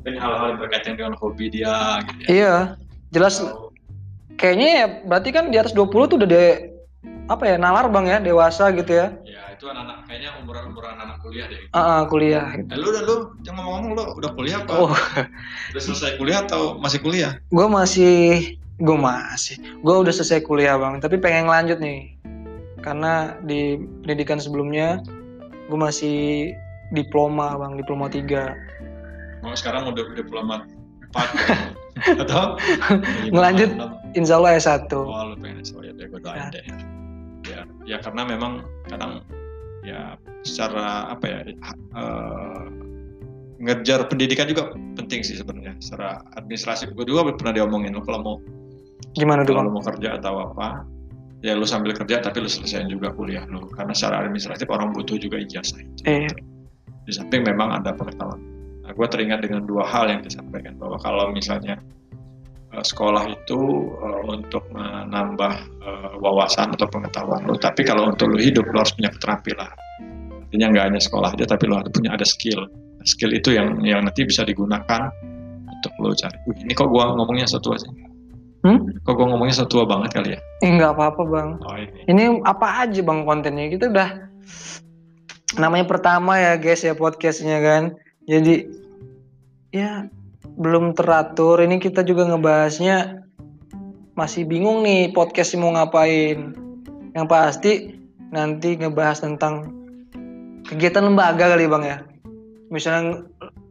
Mungkin 0.00 0.14
hal-hal 0.16 0.46
yang 0.56 0.60
berkaitan 0.60 0.92
dengan 0.96 1.14
hobi 1.16 1.46
dia 1.52 2.00
gitu 2.04 2.20
ya. 2.24 2.28
Iya, 2.28 2.54
jelas 3.12 3.34
kayaknya 4.40 4.68
ya 4.68 4.86
berarti 5.04 5.30
kan 5.32 5.52
di 5.52 5.56
atas 5.60 5.76
20 5.76 5.92
tuh 5.92 6.16
udah 6.20 6.28
de 6.28 6.69
apa 7.30 7.44
ya 7.46 7.56
nalar 7.56 7.86
bang 7.86 8.06
ya 8.08 8.18
dewasa 8.18 8.74
gitu 8.74 8.90
ya 8.92 9.14
Ya 9.22 9.54
itu 9.54 9.64
anak-anak 9.64 10.02
kayaknya 10.04 10.30
umuran-umuran 10.36 10.98
anak 10.98 11.16
kuliah 11.20 11.46
deh. 11.46 11.62
Ah, 11.70 11.78
ah, 11.78 12.00
kuliah 12.04 12.46
gitu. 12.52 12.66
Eh, 12.66 12.76
lu 12.76 12.88
dan 12.90 13.02
lu 13.04 13.16
jangan 13.40 13.60
ngomong-ngomong 13.60 13.92
lu 13.92 14.04
udah 14.18 14.30
kuliah 14.32 14.58
apa? 14.58 14.72
oh 14.74 14.90
Udah 15.70 15.78
selesai 15.80 16.16
kuliah 16.16 16.42
atau 16.42 16.74
masih 16.76 16.98
kuliah? 16.98 17.38
gue 17.46 17.66
masih 17.70 18.18
gue 18.76 18.98
masih 18.98 19.54
gue 19.60 19.94
udah 19.94 20.10
selesai 20.10 20.40
kuliah 20.42 20.74
bang 20.74 20.98
tapi 20.98 21.16
pengen 21.16 21.46
lanjut 21.46 21.78
nih 21.78 22.16
karena 22.80 23.36
di 23.40 23.76
pendidikan 24.00 24.36
sebelumnya 24.36 25.04
gue 25.68 25.78
masih 25.78 26.50
diploma 26.90 27.54
bang 27.54 27.76
diploma 27.76 28.08
3 28.08 28.26
Mau 29.40 29.54
sekarang 29.54 29.86
udah 29.86 30.02
diploma 30.10 30.64
4 31.12 32.22
atau 32.24 32.56
Ngelanjut. 33.28 33.70
insya 34.12 34.34
Allah 34.34 34.56
S1 34.56 34.90
Oh 34.90 35.04
lu 35.28 35.36
pengen 35.36 35.60
so 35.62 35.78
ya 35.78 35.92
deh 35.92 36.08
gue 36.08 36.18
doain 36.18 36.40
Ya. 36.40 36.48
deh. 36.50 36.64
Ya, 37.60 37.96
ya 37.96 37.98
karena 38.00 38.22
memang 38.24 38.64
kadang 38.88 39.20
ya 39.84 40.16
secara 40.40 41.12
apa 41.12 41.24
ya 41.28 41.38
eh, 41.52 42.64
ngejar 43.60 44.08
pendidikan 44.08 44.48
juga 44.48 44.72
penting 44.96 45.20
sih 45.20 45.36
sebenarnya. 45.36 45.76
Secara 45.84 46.24
administrasi 46.40 46.88
gue 46.96 47.04
juga 47.04 47.28
pernah 47.36 47.52
diomongin 47.52 47.92
lo 47.92 48.00
kalau 48.00 48.20
mau 48.24 48.36
gimana 49.12 49.44
tuh 49.44 49.58
kalau 49.58 49.74
mau 49.74 49.82
kerja 49.84 50.16
atau 50.22 50.54
apa 50.54 50.86
ya 51.42 51.56
lu 51.56 51.66
sambil 51.66 51.92
kerja 51.96 52.22
tapi 52.22 52.40
lu 52.40 52.48
selesaiin 52.48 52.88
juga 52.88 53.12
kuliah 53.12 53.44
lu. 53.52 53.68
Karena 53.76 53.92
secara 53.92 54.24
administratif 54.24 54.64
orang 54.72 54.96
butuh 54.96 55.20
juga 55.20 55.36
ijazah 55.36 55.84
eh. 56.08 56.28
Di 57.04 57.12
samping 57.12 57.44
memang 57.44 57.80
ada 57.80 57.92
pengetahuan. 57.92 58.40
Nah, 58.84 58.92
gue 58.96 59.06
teringat 59.06 59.44
dengan 59.44 59.68
dua 59.68 59.84
hal 59.86 60.08
yang 60.08 60.20
disampaikan 60.24 60.76
bahwa 60.80 60.96
kalau 61.00 61.30
misalnya 61.30 61.78
sekolah 62.70 63.26
itu 63.26 63.60
eh, 63.98 64.20
untuk 64.30 64.62
menambah 64.70 65.52
eh, 65.82 66.12
wawasan 66.22 66.70
atau 66.78 66.86
pengetahuan 66.86 67.42
lo, 67.42 67.58
tapi 67.58 67.82
kalau 67.82 68.06
untuk 68.14 68.30
lo 68.30 68.38
hidup 68.38 68.62
lo 68.70 68.86
harus 68.86 68.94
punya 68.94 69.10
keterampilan. 69.10 69.70
Artinya 70.46 70.66
nggak 70.70 70.84
hanya 70.94 71.00
sekolah 71.02 71.30
aja, 71.34 71.46
tapi 71.46 71.66
lo 71.66 71.82
harus 71.82 71.90
punya 71.90 72.14
ada 72.14 72.26
skill. 72.26 72.70
Skill 73.02 73.34
itu 73.34 73.54
yang 73.58 73.82
yang 73.82 74.06
nanti 74.06 74.22
bisa 74.22 74.46
digunakan 74.46 75.10
untuk 75.66 75.92
lo 75.98 76.14
cari. 76.14 76.36
Wih, 76.46 76.58
ini 76.62 76.72
kok 76.74 76.90
gua 76.90 77.10
ngomongnya 77.16 77.50
setua 77.50 77.74
sih? 77.78 77.90
Hmm? 78.60 78.82
Kok 79.02 79.14
gua 79.16 79.26
ngomongnya 79.34 79.64
setua 79.64 79.82
banget 79.88 80.10
kali 80.14 80.30
ya? 80.36 80.40
eh 80.60 80.70
nggak 80.76 80.92
apa-apa 80.92 81.22
bang 81.24 81.48
Oh 81.64 81.76
ini. 81.80 82.00
ini 82.12 82.22
apa 82.44 82.84
aja 82.84 83.00
bang 83.00 83.24
kontennya 83.24 83.72
kita 83.72 83.88
udah 83.88 84.10
namanya 85.56 85.88
pertama 85.88 86.36
ya 86.36 86.60
guys 86.60 86.84
ya 86.84 86.92
podcastnya 86.92 87.58
kan 87.64 87.82
jadi 88.28 88.68
ya 89.72 90.04
belum 90.44 90.96
teratur 90.96 91.60
ini 91.60 91.80
kita 91.80 92.04
juga 92.04 92.28
ngebahasnya 92.28 93.24
masih 94.16 94.44
bingung 94.44 94.84
nih 94.84 95.12
podcast 95.16 95.56
mau 95.56 95.72
ngapain 95.72 96.52
yang 97.16 97.26
pasti 97.26 97.96
nanti 98.30 98.76
ngebahas 98.76 99.24
tentang 99.24 99.72
kegiatan 100.68 101.08
lembaga 101.08 101.50
kali 101.56 101.66
bang 101.66 101.84
ya 101.84 101.98
misalnya 102.70 103.26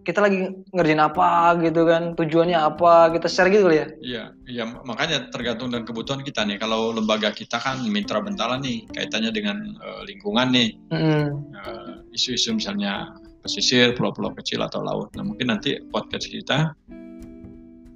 kita 0.09 0.25
lagi 0.25 0.65
ngerjain 0.73 0.97
apa 0.97 1.53
gitu 1.61 1.85
kan 1.85 2.17
tujuannya 2.17 2.57
apa 2.57 3.13
kita 3.13 3.29
share 3.29 3.53
gitu 3.53 3.69
kali 3.69 3.77
ya 3.77 3.87
Iya, 4.01 4.23
iya 4.49 4.63
makanya 4.65 5.29
tergantung 5.29 5.69
dengan 5.69 5.85
kebutuhan 5.85 6.25
kita 6.25 6.49
nih. 6.49 6.57
Kalau 6.57 6.89
lembaga 6.89 7.29
kita 7.29 7.61
kan 7.61 7.85
mitra 7.85 8.17
bentala 8.17 8.57
nih, 8.57 8.89
kaitannya 8.89 9.29
dengan 9.29 9.77
eh, 9.77 10.01
lingkungan 10.09 10.49
nih. 10.49 10.69
Mm-mm. 10.89 11.53
eh, 11.53 11.93
isu-isu 12.17 12.57
misalnya 12.57 13.13
pesisir, 13.41 13.95
pulau-pulau 13.95 14.35
kecil 14.37 14.61
atau 14.63 14.83
laut. 14.83 15.09
Nah 15.15 15.23
mungkin 15.23 15.51
nanti 15.51 15.79
podcast 15.89 16.27
kita 16.27 16.75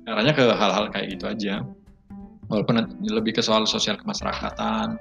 arahnya 0.07 0.33
ke 0.35 0.43
hal-hal 0.43 0.91
kayak 0.91 1.15
gitu 1.15 1.25
aja. 1.27 1.63
Walaupun 2.51 2.99
lebih 3.07 3.39
ke 3.39 3.41
soal 3.41 3.63
sosial 3.65 3.95
kemasyarakatan, 3.97 4.99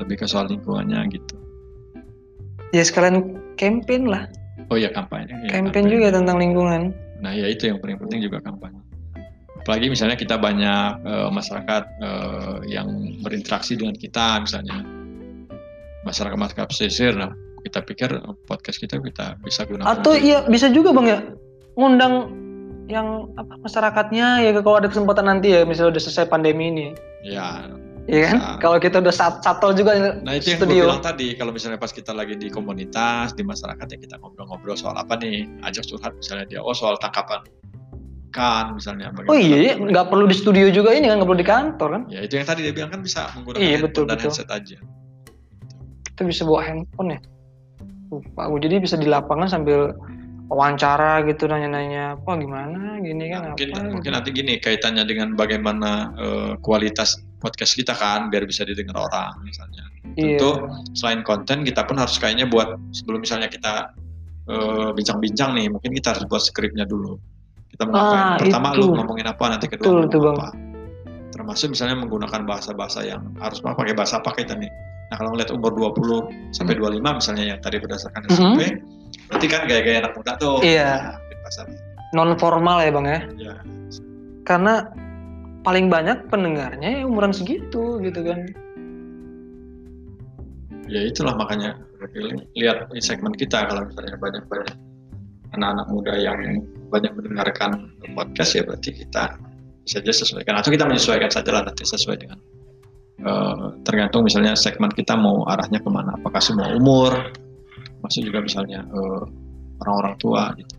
lebih 0.00 0.22
ke 0.22 0.26
soal 0.26 0.48
lingkungannya 0.48 1.10
gitu. 1.12 1.36
ya 2.70 2.86
sekalian 2.86 3.34
campaign 3.58 4.06
lah 4.06 4.30
Oh 4.70 4.78
iya 4.78 4.94
kampanye. 4.94 5.34
Iya, 5.42 5.58
campaign 5.58 5.90
juga 5.90 6.14
tentang 6.14 6.38
lingkungan 6.38 6.94
Nah 7.20 7.32
ya 7.36 7.46
itu 7.46 7.68
yang 7.68 7.78
paling 7.78 8.00
penting 8.00 8.24
juga 8.24 8.40
kampanye. 8.40 8.80
Apalagi 9.60 9.92
misalnya 9.92 10.16
kita 10.16 10.40
banyak 10.40 11.04
eh, 11.04 11.28
masyarakat 11.30 11.84
eh, 12.00 12.58
yang 12.72 12.88
berinteraksi 13.20 13.76
dengan 13.76 13.94
kita 13.94 14.40
misalnya 14.40 14.80
masyarakat 16.02 16.36
masyarakat 16.36 16.66
pesisir. 16.72 17.12
Nah 17.12 17.30
kita 17.60 17.80
pikir 17.80 18.08
eh, 18.12 18.34
podcast 18.44 18.76
kita 18.76 18.98
kita 18.98 19.36
bisa 19.40 19.64
gunakan. 19.64 19.86
atau 19.86 20.12
iya 20.12 20.44
bisa 20.44 20.68
juga 20.68 20.90
bang 20.90 21.06
ya 21.06 21.18
ngundang 21.74 22.14
yang 22.86 23.06
apa 23.34 23.54
masyarakatnya 23.58 24.42
ya 24.42 24.50
kalau 24.56 24.76
ada 24.76 24.88
kesempatan 24.88 25.24
nanti 25.24 25.52
ya 25.52 25.62
misalnya 25.62 25.94
udah 25.94 26.02
selesai 26.02 26.26
pandemi 26.26 26.68
ini 26.68 26.86
Ya, 27.20 27.68
Iya 28.08 28.20
kan? 28.26 28.36
Kalau 28.58 28.76
kita 28.76 28.98
udah 28.98 29.12
sat 29.12 29.38
satol 29.40 29.70
juga 29.70 29.92
nah 30.18 30.32
itu 30.32 30.50
yang 30.50 30.58
gue 30.58 30.66
studio. 30.66 30.84
bilang 30.88 31.04
tadi. 31.04 31.36
Kalau 31.36 31.52
misalnya 31.52 31.76
pas 31.76 31.92
kita 31.92 32.10
lagi 32.10 32.34
di 32.34 32.48
komunitas, 32.48 33.36
di 33.36 33.44
masyarakat 33.44 33.86
ya 33.86 33.98
kita 34.00 34.16
ngobrol-ngobrol 34.16 34.74
soal 34.74 34.96
apa 34.96 35.14
nih, 35.14 35.44
ajak 35.62 35.84
curhat 35.86 36.16
misalnya 36.16 36.48
dia, 36.48 36.58
oh 36.58 36.72
soal 36.72 36.96
tangkapan 36.96 37.44
ikan 38.26 38.72
misalnya. 38.72 39.12
Oh 39.26 39.34
iya, 39.34 39.76
bagaimana- 39.76 39.90
nggak 39.92 40.06
perlu 40.08 40.24
di 40.24 40.34
studio 40.34 40.66
juga 40.70 40.90
ini 40.90 41.06
kan, 41.06 41.20
nggak 41.20 41.28
perlu 41.28 41.38
di 41.38 41.48
kantor 41.48 41.88
kan? 41.92 42.02
Ya 42.08 42.20
itu 42.24 42.34
yang 42.34 42.48
tadi 42.48 42.60
dia 42.62 42.72
bilang 42.72 42.90
kan 42.90 43.00
bisa 43.02 43.28
menggunakan 43.36 43.60
Iya, 43.60 43.68
handphone 43.68 43.86
betul, 43.86 44.02
dan 44.06 44.16
betul. 44.16 44.24
headset 44.26 44.48
aja. 44.48 44.76
Kita 46.08 46.22
bisa 46.24 46.42
bawa 46.42 46.60
handphone 46.62 47.08
ya. 47.10 47.20
Lupa, 48.10 48.42
gue 48.50 48.60
jadi 48.66 48.82
bisa 48.82 48.98
di 48.98 49.06
lapangan 49.06 49.46
sambil 49.46 49.94
wawancara 50.50 51.22
gitu 51.30 51.46
nanya-nanya 51.46 52.18
apa 52.18 52.34
gimana 52.34 52.98
gini 52.98 53.30
kan 53.30 53.40
Nah, 53.40 53.48
mungkin 53.54 53.68
apa 53.70 53.86
mungkin 53.86 54.02
gitu. 54.10 54.16
nanti 54.18 54.28
gini 54.34 54.52
kaitannya 54.58 55.04
dengan 55.06 55.38
bagaimana 55.38 56.10
eh, 56.18 56.52
kualitas 56.58 57.22
podcast 57.38 57.78
kita 57.78 57.94
kan 57.94 58.28
biar 58.28 58.44
bisa 58.44 58.66
didengar 58.66 58.98
orang 58.98 59.30
misalnya. 59.46 59.86
Iya. 60.18 60.42
Tentu 60.42 60.50
selain 60.92 61.22
konten 61.22 61.62
kita 61.62 61.86
pun 61.86 62.02
harus 62.02 62.18
kayaknya 62.18 62.50
buat 62.50 62.74
sebelum 62.90 63.22
misalnya 63.22 63.46
kita 63.46 63.94
eh, 64.50 64.90
bincang-bincang 64.90 65.54
nih 65.54 65.70
mungkin 65.70 65.94
kita 65.94 66.18
harus 66.18 66.26
buat 66.26 66.42
skripnya 66.42 66.82
dulu. 66.82 67.14
Kita 67.70 67.86
mau 67.86 67.94
ngapain? 67.94 68.18
Ah, 68.18 68.36
Pertama 68.42 68.68
itu. 68.74 68.78
lu 68.82 68.86
ngomongin 68.98 69.26
apa 69.30 69.44
nanti 69.46 69.66
kedua 69.70 69.86
ngomong 69.86 70.10
itu, 70.10 70.18
Bang. 70.18 70.36
apa. 70.42 70.48
Termasuk 71.30 71.66
misalnya 71.72 71.96
menggunakan 72.02 72.42
bahasa-bahasa 72.42 73.06
yang 73.06 73.22
harus 73.38 73.62
pakai 73.62 73.94
bahasa 73.94 74.18
apa 74.18 74.34
kita 74.34 74.58
nih. 74.58 74.66
Nah 75.10 75.16
kalau 75.18 75.34
ngeliat 75.34 75.50
umur 75.50 75.74
20 75.74 76.54
sampai 76.54 76.78
25 76.78 77.18
misalnya 77.18 77.44
yang 77.54 77.58
tadi 77.58 77.82
berdasarkan 77.82 78.22
Mhm. 78.26 78.30
SMP, 78.30 78.60
berarti 79.26 79.46
kan 79.50 79.60
gaya-gaya 79.66 79.98
anak 80.06 80.14
muda 80.14 80.32
tuh. 80.38 80.62
Iya. 80.62 81.18
Nah, 81.18 81.38
bahasa 81.42 81.60
non 82.14 82.34
formal 82.38 82.78
ya 82.82 82.90
bang 82.94 83.06
ya. 83.06 83.20
ya 83.38 83.54
Karena 84.46 84.86
paling 85.62 85.86
banyak 85.92 86.26
pendengarnya 86.30 87.02
ya 87.02 87.06
umuran 87.06 87.34
segitu 87.34 87.98
gitu 88.00 88.22
kan. 88.24 88.46
ya 90.90 91.06
itulah 91.06 91.38
makanya 91.38 91.78
lihat 92.58 92.90
segmen 92.98 93.30
kita 93.38 93.62
kalau 93.62 93.86
misalnya 93.86 94.18
banyak 94.18 94.42
banyak 94.50 94.74
anak-anak 95.54 95.86
muda 95.86 96.18
yang 96.18 96.66
banyak 96.90 97.14
mendengarkan 97.14 97.94
podcast 98.18 98.58
ya 98.58 98.66
berarti 98.66 98.98
kita 98.98 99.38
bisa 99.86 100.02
aja 100.02 100.10
sesuaikan 100.10 100.58
atau 100.58 100.74
kita 100.74 100.82
menyesuaikan 100.90 101.30
saja 101.30 101.50
lah 101.54 101.62
nanti 101.62 101.86
sesuai 101.86 102.18
dengan 102.18 102.42
eh, 103.20 103.64
tergantung 103.84 104.24
misalnya 104.24 104.56
segmen 104.56 104.90
kita 104.92 105.14
mau 105.16 105.44
arahnya 105.48 105.80
ke 105.80 105.90
mana 105.92 106.16
apakah 106.16 106.40
semua 106.40 106.72
umur 106.72 107.12
masuk 108.00 108.26
juga 108.26 108.40
misalnya 108.40 108.84
eh, 108.88 109.22
orang-orang 109.84 110.14
tua 110.16 110.42
gitu 110.56 110.74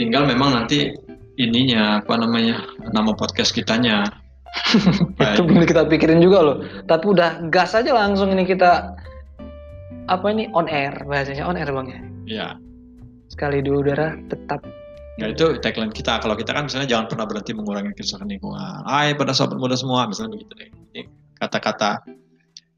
tinggal 0.00 0.24
memang 0.24 0.56
nanti 0.56 0.96
ininya 1.36 2.00
apa 2.00 2.16
namanya 2.16 2.64
nama 2.92 3.12
podcast 3.12 3.52
kitanya 3.52 4.20
Itu 5.34 5.46
belum 5.46 5.62
kita 5.66 5.86
pikirin 5.86 6.20
juga 6.22 6.38
loh. 6.42 6.56
Tapi 6.86 7.04
udah 7.06 7.50
gas 7.54 7.74
aja 7.74 7.94
langsung 7.94 8.34
ini 8.34 8.44
kita 8.46 8.98
apa 10.10 10.26
ini 10.34 10.50
on 10.58 10.66
air 10.66 10.90
bahasanya 11.06 11.46
on 11.46 11.54
air 11.54 11.70
bang 11.70 11.86
ya. 11.86 12.00
ya 12.26 12.48
Sekali 13.30 13.62
di 13.62 13.70
udara 13.70 14.18
tetap. 14.26 14.62
Ya 15.20 15.26
itu 15.36 15.46
tagline 15.60 15.92
kita. 15.92 16.16
Kalau 16.24 16.32
kita 16.32 16.56
kan 16.56 16.64
misalnya 16.64 16.88
jangan 16.88 17.12
pernah 17.12 17.28
berhenti 17.28 17.52
mengurangi 17.52 17.92
kerusakan 17.92 18.32
lingkungan. 18.32 18.88
Hai 18.88 19.12
pada 19.12 19.36
sobat 19.36 19.60
muda 19.60 19.76
semua, 19.76 20.08
misalnya 20.08 20.40
begitu 20.40 20.52
deh. 20.56 20.68
Ini 20.72 21.00
kata-kata 21.36 22.00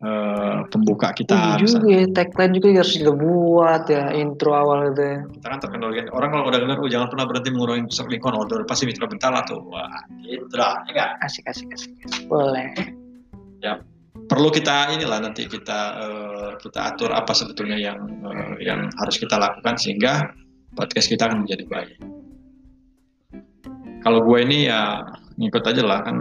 eh, 0.02 0.58
pembuka 0.66 1.14
kita. 1.14 1.38
Iya 1.38 1.62
juga 1.62 1.86
misalnya. 1.86 1.94
ya, 1.94 2.06
tagline 2.10 2.52
juga 2.58 2.66
harus 2.82 2.94
kita 2.98 3.12
buat 3.14 3.82
ya 3.86 4.04
intro 4.18 4.50
awal 4.58 4.90
gitu 4.90 5.02
ya. 5.06 5.18
Kita 5.38 5.46
kan 5.54 5.58
terkenal 5.62 5.88
orang 5.94 6.30
kalau 6.34 6.44
udah 6.50 6.60
dengar, 6.66 6.76
oh 6.82 6.90
jangan 6.90 7.08
pernah 7.14 7.24
berhenti 7.30 7.48
mengurangi 7.54 7.86
kerusakan 7.86 8.10
lingkungan. 8.10 8.34
Oh, 8.34 8.42
udah 8.50 8.66
pasti 8.66 8.84
mitra 8.90 9.06
bentar 9.06 9.30
lah 9.30 9.46
tuh. 9.46 9.62
Wah, 9.62 10.02
gitu 10.26 10.56
lah. 10.58 10.82
Ya 10.90 10.90
nggak? 10.98 11.10
Asik 11.22 11.46
asik 11.46 11.70
asik. 11.70 11.94
Boleh. 12.26 12.74
Perlu 14.32 14.48
kita 14.48 14.88
inilah 14.96 15.20
nanti 15.20 15.44
kita 15.44 15.80
eh, 16.00 16.50
kita 16.56 16.94
atur 16.94 17.12
apa 17.12 17.36
sebetulnya 17.36 17.76
yang 17.76 18.00
eh, 18.24 18.64
yang 18.64 18.88
harus 18.98 19.20
kita 19.20 19.36
lakukan 19.36 19.76
sehingga 19.76 20.24
podcast 20.72 21.12
kita 21.12 21.28
akan 21.28 21.44
menjadi 21.44 21.68
baik. 21.68 22.11
Kalau 24.02 24.20
gue 24.26 24.38
ini 24.42 24.66
ya 24.66 25.06
ngikut 25.38 25.62
aja 25.62 25.82
lah 25.86 26.02
kan 26.02 26.16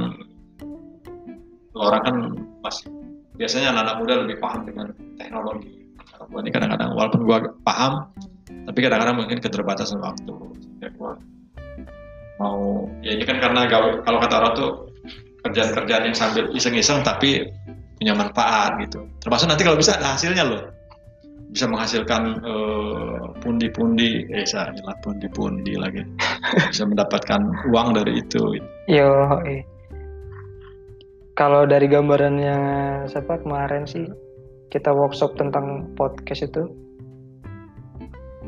orang 1.74 2.02
kan 2.06 2.16
masih 2.62 2.94
biasanya 3.42 3.74
anak-anak 3.74 3.96
muda 3.98 4.14
lebih 4.22 4.38
paham 4.38 4.62
dengan 4.70 4.94
teknologi. 5.18 5.90
Kalau 5.98 6.26
gue 6.30 6.40
ini 6.46 6.52
kadang-kadang 6.54 6.90
walaupun 6.94 7.22
gue 7.26 7.38
paham, 7.66 8.06
tapi 8.70 8.80
kadang-kadang 8.86 9.18
mungkin 9.18 9.42
keterbatasan 9.42 9.98
waktu. 9.98 10.34
Sehingga 10.62 10.90
gue 10.94 11.12
mau 12.38 12.86
ya 13.02 13.18
ini 13.18 13.26
kan 13.26 13.42
karena 13.42 13.66
gawe- 13.66 14.02
kalau 14.06 14.18
kata 14.22 14.36
orang 14.38 14.54
tuh 14.54 14.72
kerjaan-kerjaan 15.42 16.04
yang 16.06 16.18
sambil 16.18 16.54
iseng-iseng 16.54 17.02
tapi 17.02 17.50
punya 17.98 18.14
manfaat 18.14 18.78
gitu. 18.82 19.10
Termasuk 19.26 19.50
nanti 19.50 19.66
kalau 19.66 19.78
bisa 19.78 19.98
hasilnya 19.98 20.46
loh. 20.46 20.62
Bisa 21.52 21.68
menghasilkan 21.68 22.40
eh, 22.42 23.20
pundi-pundi, 23.44 24.24
eh 24.32 24.48
saya 24.48 24.72
nyelat 24.72 24.98
pundi-pundi 25.04 25.76
lagi. 25.76 26.02
Bisa 26.72 26.88
mendapatkan 26.88 27.44
uang 27.72 28.00
dari 28.00 28.24
itu. 28.24 28.56
Yo. 28.88 29.12
eh. 29.44 29.68
Kalau 31.36 31.64
dari 31.68 31.88
gambarannya 31.88 32.58
siapa 33.08 33.40
kemarin 33.44 33.88
sih 33.88 34.08
kita 34.72 34.92
workshop 34.96 35.36
tentang 35.36 35.92
podcast 36.00 36.48
itu 36.48 36.72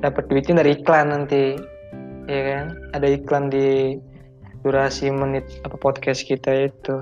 dapat 0.03 0.27
duitnya 0.27 0.63
dari 0.63 0.79
iklan 0.79 1.11
nanti, 1.11 1.55
ya 2.27 2.41
kan? 2.43 2.65
Ada 2.95 3.07
iklan 3.19 3.47
di 3.51 3.99
durasi 4.63 5.11
menit 5.11 5.43
apa 5.67 5.75
podcast 5.75 6.23
kita 6.23 6.71
itu. 6.71 6.95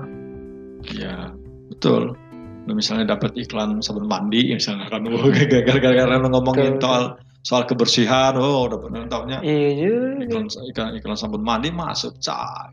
Ya, 0.98 1.30
betul. 1.70 2.18
Lu 2.66 2.72
misalnya 2.78 3.18
dapat 3.18 3.34
iklan 3.34 3.82
sabun 3.82 4.06
mandi 4.06 4.54
misalnya 4.54 4.86
kan 4.86 5.02
gara-gara 5.66 6.16
ngomongin 6.22 6.78
soal 6.78 7.18
soal 7.42 7.66
kebersihan, 7.66 8.38
oh 8.38 8.70
dapat 8.70 9.10
tahunya 9.10 9.42
Iya 9.42 9.92
iklan 10.22 10.46
iklan 10.46 10.94
iklan 10.98 11.18
sabun 11.18 11.42
mandi 11.42 11.74
masuk 11.74 12.14
cah. 12.22 12.70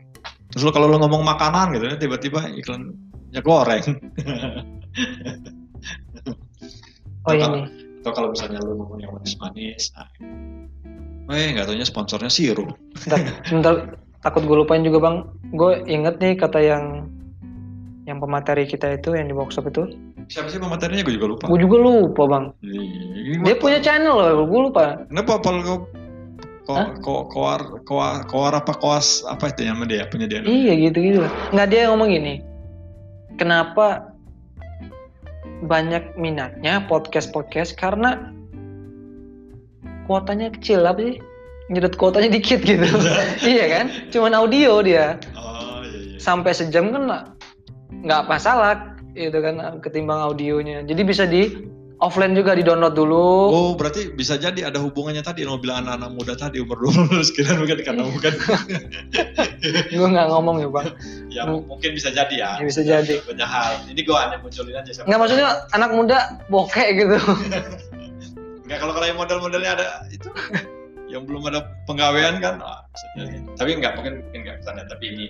Terus 0.50 0.62
lu 0.66 0.70
kalau 0.70 0.90
lu 0.90 0.98
ngomong 0.98 1.22
makanan 1.26 1.74
gitu 1.74 1.84
ya 1.90 1.96
tiba-tiba 1.98 2.40
iklan 2.54 2.94
ya 3.34 3.40
goreng. 3.42 3.82
Oh 7.28 7.36
ini. 7.36 7.68
atau 8.00 8.16
kalau 8.16 8.32
misalnya 8.32 8.64
lu 8.64 8.80
ngomong 8.80 8.96
yang 8.96 9.12
manis-manis 9.12 9.92
nah, 9.92 10.08
eh 11.36 11.52
nggak 11.52 11.68
taunya 11.68 11.84
sponsornya 11.84 12.32
sirup 12.32 12.72
Bentar, 12.96 13.20
bentar, 13.44 13.74
takut 14.24 14.42
gue 14.44 14.56
lupain 14.56 14.84
juga 14.84 14.98
bang. 15.00 15.16
Gue 15.56 15.80
inget 15.88 16.20
nih 16.20 16.36
kata 16.36 16.60
yang 16.60 17.08
yang 18.10 18.18
pemateri 18.18 18.66
kita 18.66 18.98
itu 18.98 19.14
yang 19.14 19.30
di 19.30 19.34
workshop 19.34 19.70
itu. 19.70 19.86
siapa 20.26 20.50
sih 20.50 20.58
pematerinya 20.58 21.06
gue 21.06 21.14
juga 21.14 21.26
lupa 21.30 21.44
Gue 21.46 21.58
juga 21.62 21.76
lupa 21.78 22.22
bang. 22.26 22.44
Ih, 22.66 23.38
Dia 23.46 23.54
punya 23.54 23.78
channel 23.78 24.14
loh, 24.14 24.44
gue 24.46 24.60
lupa. 24.70 25.06
kenapa 25.06 25.38
kalau 25.40 25.60
kau 25.62 25.78
ko, 26.66 26.74
ko, 27.02 27.14
koar 27.26 27.60
koar 27.82 28.14
koar 28.30 28.52
apa 28.54 28.70
koas 28.78 29.26
apa 29.26 29.50
itu 29.50 29.66
yang 29.66 29.82
dia 29.86 30.06
punya 30.06 30.26
dia 30.30 30.38
Iya 30.42 30.90
gitu 30.90 30.98
gitu. 30.98 31.22
Nggak 31.50 31.66
dia 31.70 31.82
ngomong 31.90 32.08
gini. 32.10 32.34
Kenapa 33.38 34.10
banyak 35.66 36.14
minatnya 36.14 36.84
podcast 36.86 37.34
podcast 37.34 37.74
karena 37.74 38.30
kuotanya 40.06 40.50
kecil 40.54 40.86
apa 40.86 41.00
sih? 41.00 41.16
Nyedot 41.70 41.94
kuotanya 41.98 42.30
dikit 42.34 42.62
gitu. 42.62 42.86
iya 43.50 43.66
kan? 43.70 43.86
Cuman 44.10 44.34
audio 44.34 44.82
dia. 44.82 45.18
oh 45.38 45.82
iya 45.82 45.98
iya 46.14 46.18
Sampai 46.18 46.54
sejam 46.54 46.90
kan 46.94 47.02
nggak- 48.00 48.02
nggak 48.02 48.22
masalah 48.26 48.72
itu 49.12 49.36
kan 49.36 49.54
ketimbang 49.78 50.20
audionya. 50.22 50.80
Jadi 50.82 51.02
bisa 51.02 51.24
di 51.24 51.50
offline 51.98 52.32
juga 52.32 52.54
di 52.54 52.62
download 52.62 52.94
dulu. 52.94 53.26
Oh 53.50 53.70
berarti 53.74 54.08
bisa 54.10 54.34
jadi 54.34 54.64
ada 54.64 54.78
hubungannya 54.78 55.20
tadi 55.20 55.42
yang 55.42 55.52
mau 55.52 55.60
bilang 55.60 55.84
anak-anak 55.84 56.10
muda 56.10 56.32
tadi 56.34 56.56
umur 56.58 56.80
20 56.80 57.20
sekian 57.28 57.58
mungkin 57.58 57.76
karena 57.78 58.02
Iya. 58.02 58.10
bukan 58.10 58.32
Gue 59.92 60.08
nggak 60.08 60.28
ngomong 60.30 60.56
ya 60.58 60.68
bang. 60.70 60.88
ya 61.28 61.42
mungkin 61.44 61.90
bisa 61.92 62.08
jadi 62.08 62.32
ya 62.34 62.50
Ya, 62.56 62.64
bisa 62.64 62.80
jadi. 62.80 63.20
banyak 63.20 63.44
hal 63.44 63.70
ini 63.86 64.00
gue 64.00 64.16
hanya 64.16 64.40
munculin 64.40 64.72
aja 64.74 64.90
sama 64.90 65.06
Nggak 65.06 65.18
maksudnya 65.20 65.48
anak 65.70 65.90
muda 65.92 66.18
bokek 66.46 66.88
gitu. 66.96 67.16
Enggak 68.64 68.78
kalau 68.78 68.92
kalau 68.94 69.04
yang 69.04 69.18
model-modelnya 69.18 69.70
ada 69.74 69.86
itu 70.08 70.30
yang 71.10 71.26
belum 71.26 71.42
ada 71.44 71.66
penggawean 71.84 72.38
kan, 72.38 72.62
jadi. 73.12 73.42
Tapi 73.58 73.70
enggak 73.74 73.98
mungkin 73.98 74.22
mungkin 74.22 74.40
enggak 74.40 74.56
ke 74.56 74.64
sana, 74.64 74.86
tapi 74.86 75.04
ini 75.10 75.26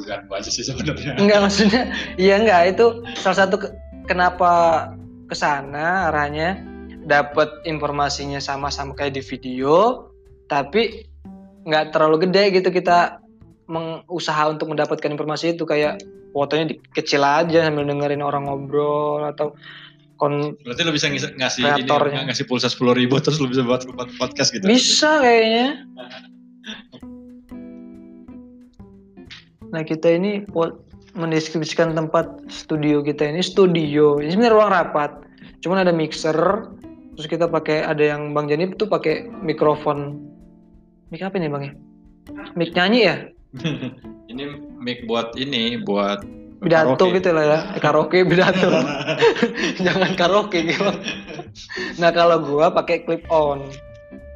gua 0.00 0.36
aja 0.38 0.50
sih 0.50 0.64
sebenarnya. 0.64 1.16
Enggak 1.16 1.40
maksudnya, 1.44 1.82
iya 2.16 2.40
enggak 2.40 2.74
itu 2.74 2.86
salah 3.16 3.38
satu 3.46 3.56
ke- 3.60 3.74
kenapa 4.04 4.50
ke 5.26 5.34
sana 5.34 6.10
arahnya 6.10 6.58
dapat 7.04 7.48
informasinya 7.64 8.38
sama-sama 8.38 8.92
kayak 8.92 9.16
di 9.16 9.22
video, 9.22 10.08
tapi 10.46 11.06
nggak 11.64 11.92
terlalu 11.92 12.28
gede 12.28 12.56
gitu 12.56 12.68
kita 12.68 13.20
mengusaha 13.66 14.50
untuk 14.50 14.66
mendapatkan 14.66 15.06
informasi 15.06 15.54
itu 15.54 15.62
kayak 15.62 16.02
fotonya 16.30 16.70
kecil 16.90 17.22
aja 17.22 17.66
sambil 17.66 17.86
dengerin 17.86 18.22
orang 18.22 18.46
ngobrol 18.46 19.22
atau 19.22 19.54
kon 20.14 20.54
Berarti 20.62 20.82
lu 20.82 20.92
bisa 20.92 21.06
ngasih 21.08 21.62
ini 21.62 21.82
Kreatornya. 21.86 22.26
ngasih 22.28 22.44
pulsa 22.46 22.66
sepuluh 22.66 22.92
ribu 22.94 23.18
terus 23.18 23.38
lu 23.38 23.46
bisa 23.46 23.62
buat 23.62 23.82
podcast 24.18 24.50
gitu. 24.52 24.66
bisa 24.66 25.18
kayaknya. 25.22 25.86
Nah 29.70 29.82
kita 29.86 30.10
ini 30.10 30.44
mendeskripsikan 31.14 31.94
tempat 31.94 32.46
studio 32.50 33.02
kita 33.02 33.26
ini 33.26 33.42
studio. 33.42 34.18
Ini 34.18 34.34
sebenarnya 34.34 34.54
ruang 34.54 34.70
rapat. 34.70 35.10
Cuman 35.62 35.82
ada 35.86 35.94
mixer. 35.94 36.36
Terus 37.18 37.26
kita 37.26 37.50
pakai 37.50 37.84
ada 37.84 38.00
yang 38.00 38.32
Bang 38.32 38.48
Janip 38.48 38.78
tuh 38.78 38.86
pakai 38.88 39.28
mikrofon. 39.42 40.18
Mic 41.10 41.20
apa 41.20 41.36
nih 41.36 41.50
Bang 41.50 41.62
ya? 41.66 41.72
Mic 42.54 42.70
nyanyi 42.72 43.00
ya? 43.06 43.16
ini 44.30 44.56
mic 44.78 45.04
buat 45.10 45.34
ini 45.34 45.82
buat 45.82 46.22
Pidato 46.60 46.92
karaoke. 46.92 47.16
gitu 47.16 47.30
lah 47.32 47.44
ya. 47.44 47.58
Karaoke 47.84 48.18
pidato. 48.28 48.68
Jangan 49.84 50.12
karaoke 50.12 50.68
gitu. 50.68 50.92
Nah 51.96 52.12
kalau 52.12 52.36
gua 52.44 52.68
pakai 52.68 53.00
clip 53.08 53.24
on. 53.32 53.64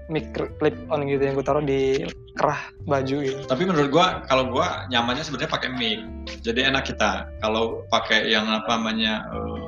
Mic 0.08 0.32
clip 0.32 0.76
on 0.88 1.04
gitu 1.04 1.20
yang 1.20 1.36
gua 1.36 1.44
taruh 1.44 1.60
di 1.60 2.00
kerah 2.34 2.60
baju 2.84 3.16
gitu. 3.22 3.40
Tapi 3.46 3.62
menurut 3.62 3.88
gua 3.94 4.26
kalau 4.26 4.50
gua 4.50 4.90
nyamannya 4.90 5.22
sebenarnya 5.22 5.50
pakai 5.54 5.70
mic. 5.78 6.02
Jadi 6.42 6.66
enak 6.66 6.90
kita. 6.90 7.30
Kalau 7.38 7.86
pakai 7.88 8.26
yang 8.26 8.50
apa 8.50 8.74
namanya 8.74 9.22
eh, 9.30 9.66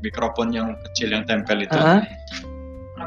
mikrofon 0.00 0.54
yang 0.54 0.78
kecil 0.90 1.10
yang 1.10 1.26
tempel 1.26 1.58
itu, 1.66 1.74
Hah? 1.74 2.06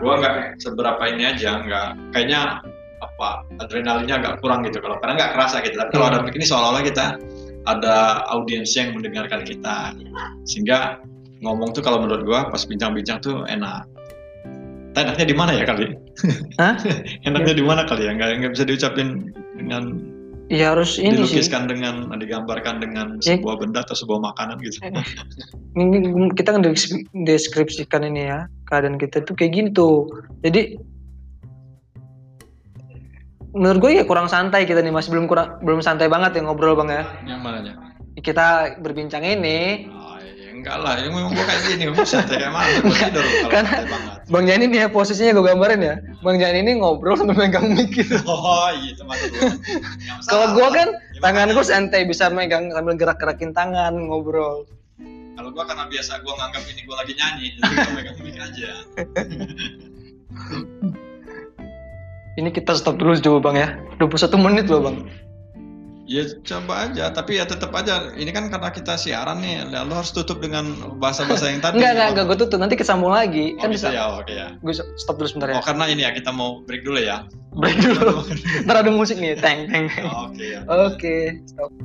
gua 0.03 0.13
nggak 0.19 0.59
seberapa 0.59 0.99
ini 1.07 1.23
aja, 1.23 1.63
nggak 1.63 1.87
kayaknya 2.11 2.59
apa 2.97 3.45
adrenalinnya 3.61 4.17
agak 4.17 4.33
kurang 4.41 4.65
gitu 4.65 4.81
kalau 4.81 4.97
karena 4.99 5.13
nggak 5.23 5.31
kerasa 5.39 5.63
gitu. 5.63 5.79
Tapi 5.79 5.91
kalau 5.95 6.07
ada 6.11 6.19
mic 6.19 6.35
ini 6.35 6.45
seolah-olah 6.45 6.83
kita 6.83 7.05
ada 7.67 8.27
audiens 8.31 8.75
yang 8.75 8.91
mendengarkan 8.91 9.47
kita, 9.47 9.95
sehingga 10.43 10.99
ngomong 11.39 11.71
tuh 11.71 11.79
kalau 11.79 12.03
menurut 12.03 12.27
gua 12.27 12.39
pas 12.51 12.59
bincang-bincang 12.67 13.23
tuh 13.23 13.47
enak. 13.47 13.87
Enaknya 14.97 15.25
di 15.29 15.35
mana 15.37 15.51
ya 15.53 15.63
kali? 15.69 15.85
Hah? 16.57 16.73
enaknya 17.29 17.53
di 17.53 17.63
mana 17.63 17.85
kali 17.85 18.09
ya? 18.09 18.11
Nggak 18.17 18.29
nggak 18.41 18.51
bisa 18.57 18.63
diucapin 18.65 19.29
dengan 19.53 19.83
Ya 20.47 20.71
harus 20.71 20.95
ini 20.95 21.11
sih. 21.11 21.43
dilukiskan 21.43 21.67
dengan 21.67 22.07
digambarkan 22.15 22.79
dengan 22.79 23.19
Ya. 23.19 23.35
sebuah 23.35 23.59
benda 23.59 23.83
atau 23.83 23.99
sebuah 23.99 24.31
makanan 24.31 24.55
gitu. 24.63 24.79
Ini 25.75 26.31
kita 26.39 26.55
deskripsikan 27.13 28.07
ini 28.07 28.31
ya 28.31 28.47
keadaan 28.63 28.95
kita 28.95 29.27
tuh 29.27 29.35
kayak 29.35 29.51
gini 29.53 29.69
tuh. 29.75 30.07
Jadi 30.47 30.79
menurut 33.51 33.79
gue 33.83 33.91
ya 33.99 34.03
kurang 34.07 34.31
santai 34.31 34.63
kita 34.63 34.79
nih 34.79 34.93
masih 34.95 35.11
belum 35.11 35.27
kurang 35.27 35.59
belum 35.67 35.83
santai 35.83 36.07
banget 36.07 36.39
ya 36.39 36.47
ngobrol 36.47 36.79
bang 36.79 36.89
ya. 36.95 37.03
Yang 37.27 37.41
mananya? 37.43 37.73
Kita 38.17 38.79
berbincang 38.79 39.27
ini 39.27 39.91
Oh, 39.91 39.93
ya 39.99 40.06
enggak 40.59 40.77
lah, 40.81 40.97
yang 40.97 41.13
ngomong 41.13 41.33
gua 41.37 41.45
kayak 41.45 41.61
gini, 41.69 41.83
santai 42.03 42.41
kayak 42.41 42.53
mana? 42.53 42.69
Gua 42.81 42.97
tidur 42.97 43.25
kalau 43.25 43.51
Karena-. 43.53 43.79
Bang 44.27 44.43
Jani 44.43 44.65
nih 44.67 44.79
ya 44.83 44.87
posisinya 44.91 45.31
gue 45.37 45.45
gambarin 45.45 45.81
ya. 45.81 45.95
Bang 46.19 46.37
Jani 46.41 46.59
ini 46.65 46.71
ngobrol 46.83 47.15
sambil 47.15 47.37
megang 47.37 47.71
mic 47.71 47.93
gitu. 47.95 48.19
Oh 48.27 48.67
iya 48.75 48.91
teman 48.97 49.15
Kalau 50.27 50.47
gue 50.51 50.67
kan 50.75 50.89
Ya, 51.17 51.19
tangan 51.23 51.49
gue 51.49 51.65
santai 51.65 52.05
bisa 52.05 52.29
megang 52.29 52.69
sambil 52.69 52.93
gerak-gerakin 52.93 53.49
tangan 53.55 53.95
ngobrol. 53.97 54.69
Kalau 55.37 55.49
gua 55.53 55.69
karena 55.69 55.85
biasa 55.85 56.25
gua 56.25 56.33
nganggap 56.33 56.65
ini 56.65 56.81
gua 56.89 56.97
lagi 57.01 57.13
nyanyi, 57.13 57.47
jadi 57.61 57.73
gua 57.77 57.93
megang 57.93 58.17
mic 58.25 58.37
aja. 58.41 58.69
Ini 62.37 62.49
kita 62.53 62.77
stop 62.77 63.01
dulu 63.01 63.17
coba 63.17 63.49
bang 63.49 63.55
ya. 63.57 63.69
21 63.97 64.45
menit 64.45 64.65
loh 64.69 64.81
bang. 64.85 64.97
Ya 66.07 66.23
coba 66.23 66.87
aja, 66.87 67.11
tapi 67.11 67.35
ya 67.35 67.43
tetap 67.43 67.75
aja. 67.75 68.15
Ini 68.15 68.31
kan 68.31 68.47
karena 68.47 68.71
kita 68.71 68.95
siaran 68.95 69.43
nih, 69.43 69.67
lalu 69.67 69.91
harus 69.99 70.15
tutup 70.15 70.39
dengan 70.39 70.95
bahasa-bahasa 71.03 71.51
yang 71.51 71.59
tadi. 71.59 71.83
Enggak 71.83 71.99
enggak 71.99 72.07
enggak 72.15 72.25
gue 72.31 72.37
tutup 72.47 72.59
nanti 72.63 72.79
kesambung 72.79 73.11
lagi. 73.11 73.59
Oh, 73.59 73.67
kan 73.67 73.75
bisa 73.75 73.91
bisa. 73.91 73.99
ya, 73.99 74.15
oke 74.15 74.31
ya. 74.31 74.47
Gue 74.63 74.71
stop 74.95 75.19
dulu 75.19 75.27
sebentar 75.27 75.51
ya. 75.51 75.59
Oh 75.59 75.63
karena 75.67 75.91
ini 75.91 76.07
ya 76.07 76.15
kita 76.15 76.31
mau 76.31 76.63
break 76.63 76.87
dulu 76.87 77.03
ya. 77.03 77.27
Break 77.59 77.75
dulu. 77.83 78.23
Ntar 78.63 78.87
ada 78.87 78.91
musik 78.95 79.19
nih, 79.19 79.35
teng 79.35 79.67
teng. 79.67 79.91
Oke 80.07 80.45
ya. 80.47 80.63
Oke, 80.71 81.43
stop. 81.43 81.75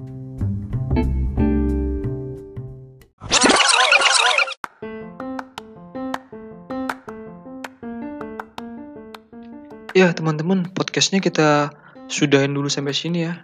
Ya 9.98 10.14
teman-teman, 10.14 10.70
podcastnya 10.78 11.18
kita 11.18 11.74
sudahin 12.06 12.54
dulu 12.54 12.70
sampai 12.70 12.94
sini 12.94 13.26
ya. 13.26 13.42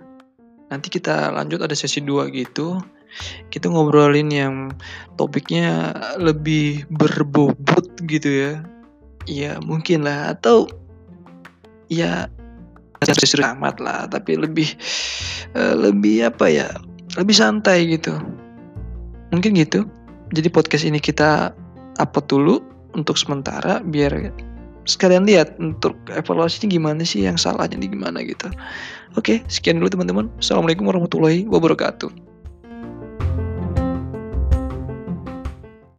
Nanti 0.69 0.93
kita 0.93 1.33
lanjut 1.33 1.65
ada 1.65 1.73
sesi 1.73 2.05
2 2.05 2.29
gitu. 2.33 2.81
Kita 3.49 3.73
ngobrolin 3.73 4.29
yang 4.29 4.55
topiknya 5.17 5.97
lebih 6.21 6.85
berbobot 6.93 7.89
gitu 8.05 8.29
ya. 8.29 8.53
Ya 9.25 9.53
mungkin 9.65 10.05
lah. 10.05 10.37
Atau 10.37 10.69
ya 11.89 12.29
serius 13.01 13.41
amat 13.41 13.81
lah. 13.81 14.09
Tapi 14.09 14.37
lebih 14.37 14.69
eh, 15.57 15.75
lebih 15.75 16.29
apa 16.29 16.47
ya? 16.53 16.69
Lebih 17.17 17.35
santai 17.35 17.89
gitu. 17.89 18.13
Mungkin 19.33 19.57
gitu. 19.57 19.89
Jadi 20.37 20.49
podcast 20.53 20.85
ini 20.85 21.01
kita 21.01 21.57
upload 21.97 22.27
dulu 22.29 22.57
untuk 22.93 23.17
sementara 23.17 23.81
biar 23.81 24.33
sekalian 24.89 25.29
lihat 25.29 25.61
untuk 25.61 25.95
evaluasinya 26.09 26.73
gimana 26.73 27.05
sih 27.05 27.29
yang 27.29 27.37
salahnya 27.37 27.77
di 27.77 27.93
gimana 27.93 28.25
gitu. 28.25 28.49
Oke 29.15 29.45
sekian 29.53 29.79
dulu 29.85 29.93
teman-teman. 29.93 30.33
Assalamualaikum 30.41 30.89
warahmatullahi 30.89 31.45
wabarakatuh 31.45 32.28